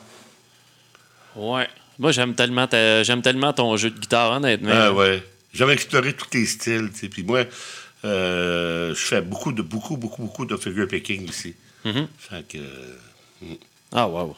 [1.38, 1.67] Ouais.
[1.97, 4.71] Moi, j'aime tellement, ta- j'aime tellement ton jeu de guitare, honnêtement.
[4.73, 5.23] Ah ouais.
[5.53, 7.07] J'avais exploré tous les styles, tu sais.
[7.09, 7.45] Puis moi,
[8.03, 11.55] euh, je fais beaucoup de beaucoup, beaucoup, beaucoup de figure picking aussi.
[11.86, 12.07] Mhm.
[12.17, 12.57] Fait que.
[12.57, 13.53] euh,
[13.93, 14.36] Ah, wow.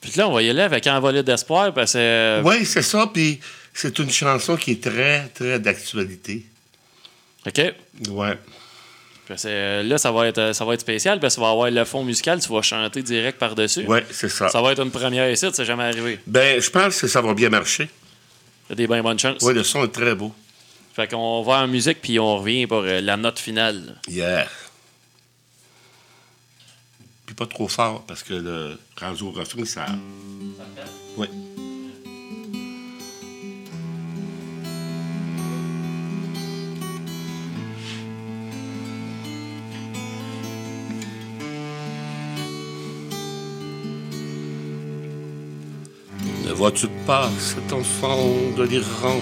[0.00, 2.42] Puis là, on va y aller avec Envolé d'espoir parce que.
[2.44, 3.08] Oui, c'est ça.
[3.12, 3.38] Puis
[3.72, 6.44] c'est une chanson qui est très, très d'actualité.
[7.46, 7.60] OK.
[8.08, 8.36] Ouais.
[9.26, 11.70] Que, euh, là, ça va, être, ça va être spécial parce que tu vas avoir
[11.70, 13.84] le fond musical, tu vas chanter direct par-dessus.
[13.86, 14.48] Ouais, c'est ça.
[14.48, 16.20] Ça va être une première ici, c'est jamais arrivé.
[16.26, 17.90] Ben, je pense que ça va bien marcher.
[18.68, 19.42] Il y a des bien bonnes chances.
[19.42, 20.32] Oui, le son est très beau.
[20.94, 24.00] Fait qu'on va en musique puis on revient pour euh, la note finale.
[24.08, 24.46] Yeah.
[27.26, 29.86] Puis pas trop fort parce que le rendu au refrain, ça.
[31.16, 31.26] Oui.
[46.56, 48.16] Vois-tu pas cet enfant
[48.56, 49.20] de l'Iran?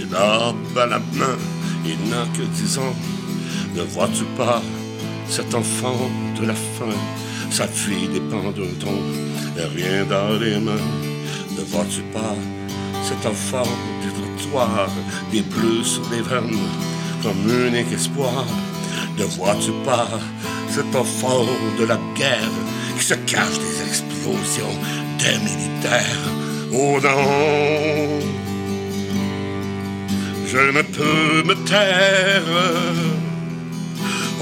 [0.00, 1.36] Une arme à la main,
[1.84, 2.94] il n'a que dix ans.
[3.74, 4.62] Ne vois-tu pas
[5.28, 5.98] cet enfant
[6.40, 6.96] de la faim
[7.50, 9.00] Sa fille dépend d'un don,
[9.58, 10.86] et rien dans les mains.
[11.58, 12.36] Ne vois-tu pas
[13.02, 13.68] cet enfant
[14.02, 14.88] du trottoir,
[15.32, 16.56] des bleus sur les veines,
[17.22, 18.46] comme unique espoir?
[19.18, 20.08] Ne vois-tu pas
[20.68, 21.44] cet enfant
[21.80, 22.56] de la guerre
[22.96, 24.76] qui se cache des explosions
[25.18, 26.39] des militaires?
[26.72, 28.30] Oh non
[30.52, 32.42] je ne peux me taire.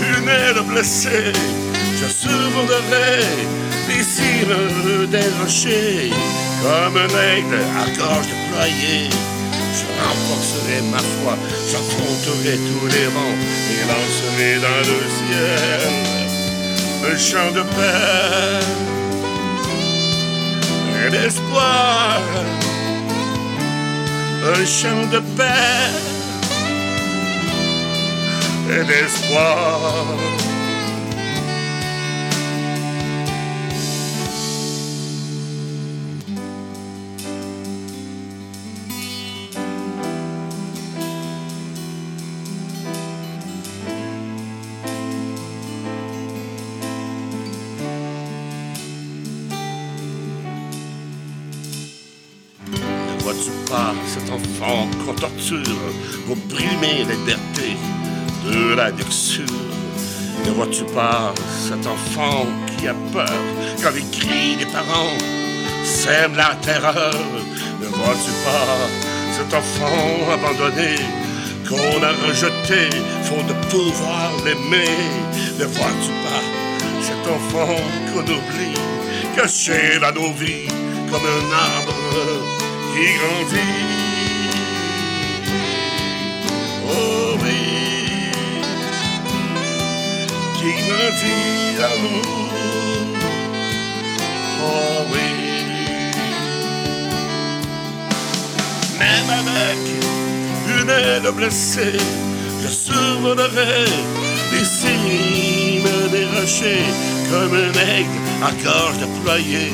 [0.00, 1.32] une aile blessée,
[2.00, 3.54] je survolerai
[5.10, 6.10] des rochers
[6.62, 9.10] comme un aigle à gorge déployée.
[9.76, 11.34] Je renforcerai ma foi,
[11.70, 13.38] j'affronterai tous les vents
[13.72, 16.14] et lancerai dans le ciel
[17.10, 18.64] un chant de paix
[21.06, 22.20] et d'espoir.
[24.56, 25.90] Un chant de paix
[28.70, 30.04] et d'espoir.
[55.04, 55.58] Qu'on torture
[56.26, 57.76] pour brimer la liberté
[58.46, 59.44] de la luxure.
[60.44, 61.34] Ne vois-tu pas
[61.68, 62.46] cet enfant
[62.76, 63.40] qui a peur
[63.82, 65.16] quand les cris des parents
[65.84, 67.14] sèment la terreur?
[67.80, 68.76] Ne vois-tu pas
[69.36, 70.96] cet enfant abandonné
[71.68, 72.90] qu'on a rejeté,
[73.22, 74.90] faute de pouvoir l'aimer?
[75.58, 76.44] Ne vois-tu pas
[77.00, 77.76] cet enfant
[78.12, 78.78] qu'on oublie,
[79.36, 80.68] caché dans nos vies
[81.10, 81.94] comme un arbre
[82.92, 84.03] qui grandit?
[87.42, 88.30] Oui,
[90.56, 93.18] qui grandit l'amour.
[94.62, 95.28] Oh oui.
[98.98, 99.82] Même avec
[100.80, 101.98] une aile blessée,
[102.62, 103.84] je survolerai
[104.52, 106.92] les cimes des rochers
[107.30, 109.72] comme un aigle à gorge déployée.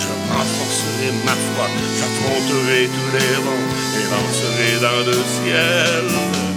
[0.00, 1.66] Je renforcerai ma foi,
[1.98, 6.47] j'affronterai tous les vents et lancerai dans le ciel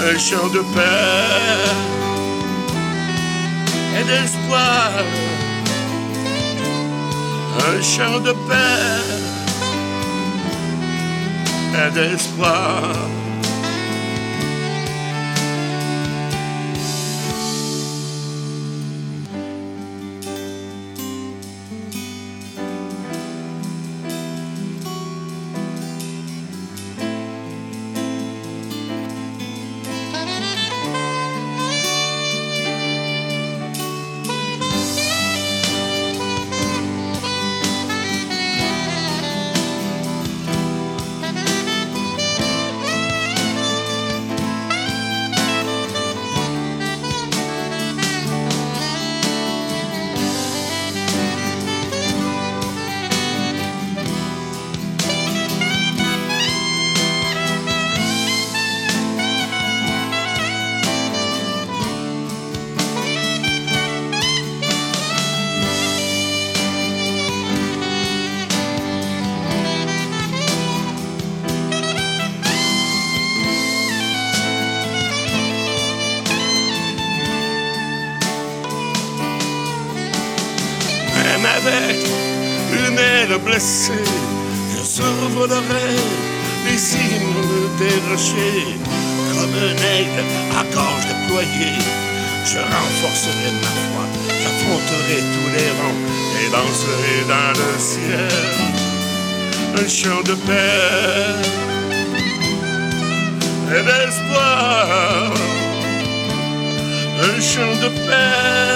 [0.00, 1.70] un chant de paix
[3.98, 4.90] et d'espoir.
[7.68, 9.24] Un chant de paix
[11.86, 13.23] et d'espoir.
[100.24, 101.34] De paix
[103.76, 105.32] et d'espoir,
[107.20, 108.74] un chant de paix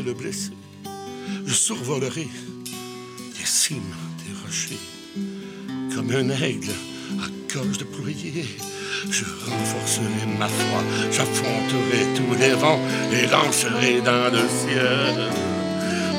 [0.00, 0.50] le blessé.
[1.44, 2.26] Je survolerai
[3.38, 4.78] les cimes des rochers
[5.94, 6.72] comme un aigle
[7.60, 8.46] déployée.
[9.10, 10.80] Je renforcerai ma foi,
[11.10, 12.80] j'affronterai tous les vents
[13.12, 15.28] et lancerai dans le ciel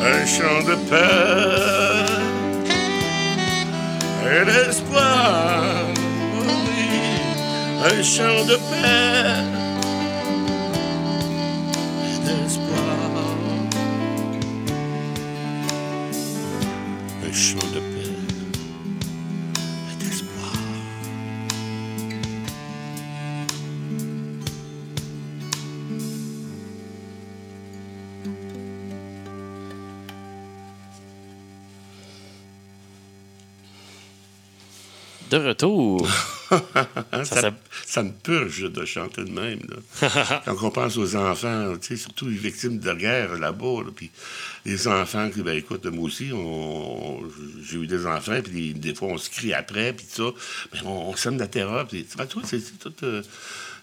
[0.01, 2.05] un chant de paix
[4.29, 5.63] et d'espoir.
[6.37, 6.83] Oui,
[7.83, 9.12] un chant de paix
[35.33, 36.07] De retour.
[37.23, 39.61] ça, me purge de chanter de même.
[40.45, 44.11] Quand on pense aux enfants, surtout les victimes de guerre là-bas, puis
[44.63, 46.29] les enfants, ben, écoute, moi aussi,
[47.67, 50.39] j'ai eu des enfants, puis des, fois on se crie après, puis tout ça.
[50.71, 52.93] Mais ben, on, sème de la terreur, puis c'est tout.
[53.01, 53.23] Euh,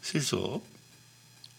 [0.02, 0.36] c'est ça.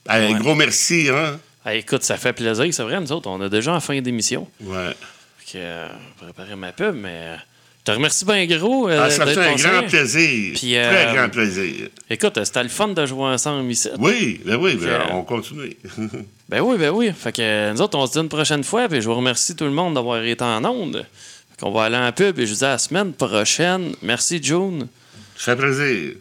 [0.07, 1.37] Un gros merci, hein?
[1.69, 4.47] écoute, ça fait plaisir, c'est vrai, nous autres, on a déjà en fin d'émission.
[4.61, 4.95] Ouais.
[5.51, 7.41] Que, euh, préparer ma pub, mais je
[7.83, 8.89] te remercie bien gros.
[8.89, 10.53] Euh, ah, ça fait un grand plaisir.
[10.55, 11.87] Puis, euh, Très grand plaisir.
[12.09, 13.89] Écoute, c'était le fun de jouer ensemble ici.
[13.99, 15.75] Oui, ben oui, ben, on continue.
[16.49, 17.11] ben oui, ben oui.
[17.17, 18.87] Fait que nous autres, on se dit une prochaine fois.
[18.87, 21.05] Puis je vous remercie tout le monde d'avoir été en onde.
[21.49, 23.93] Fait qu'on va aller en pub et je vous dis à la semaine prochaine.
[24.01, 24.87] Merci, June.
[25.35, 26.13] Ça fait plaisir.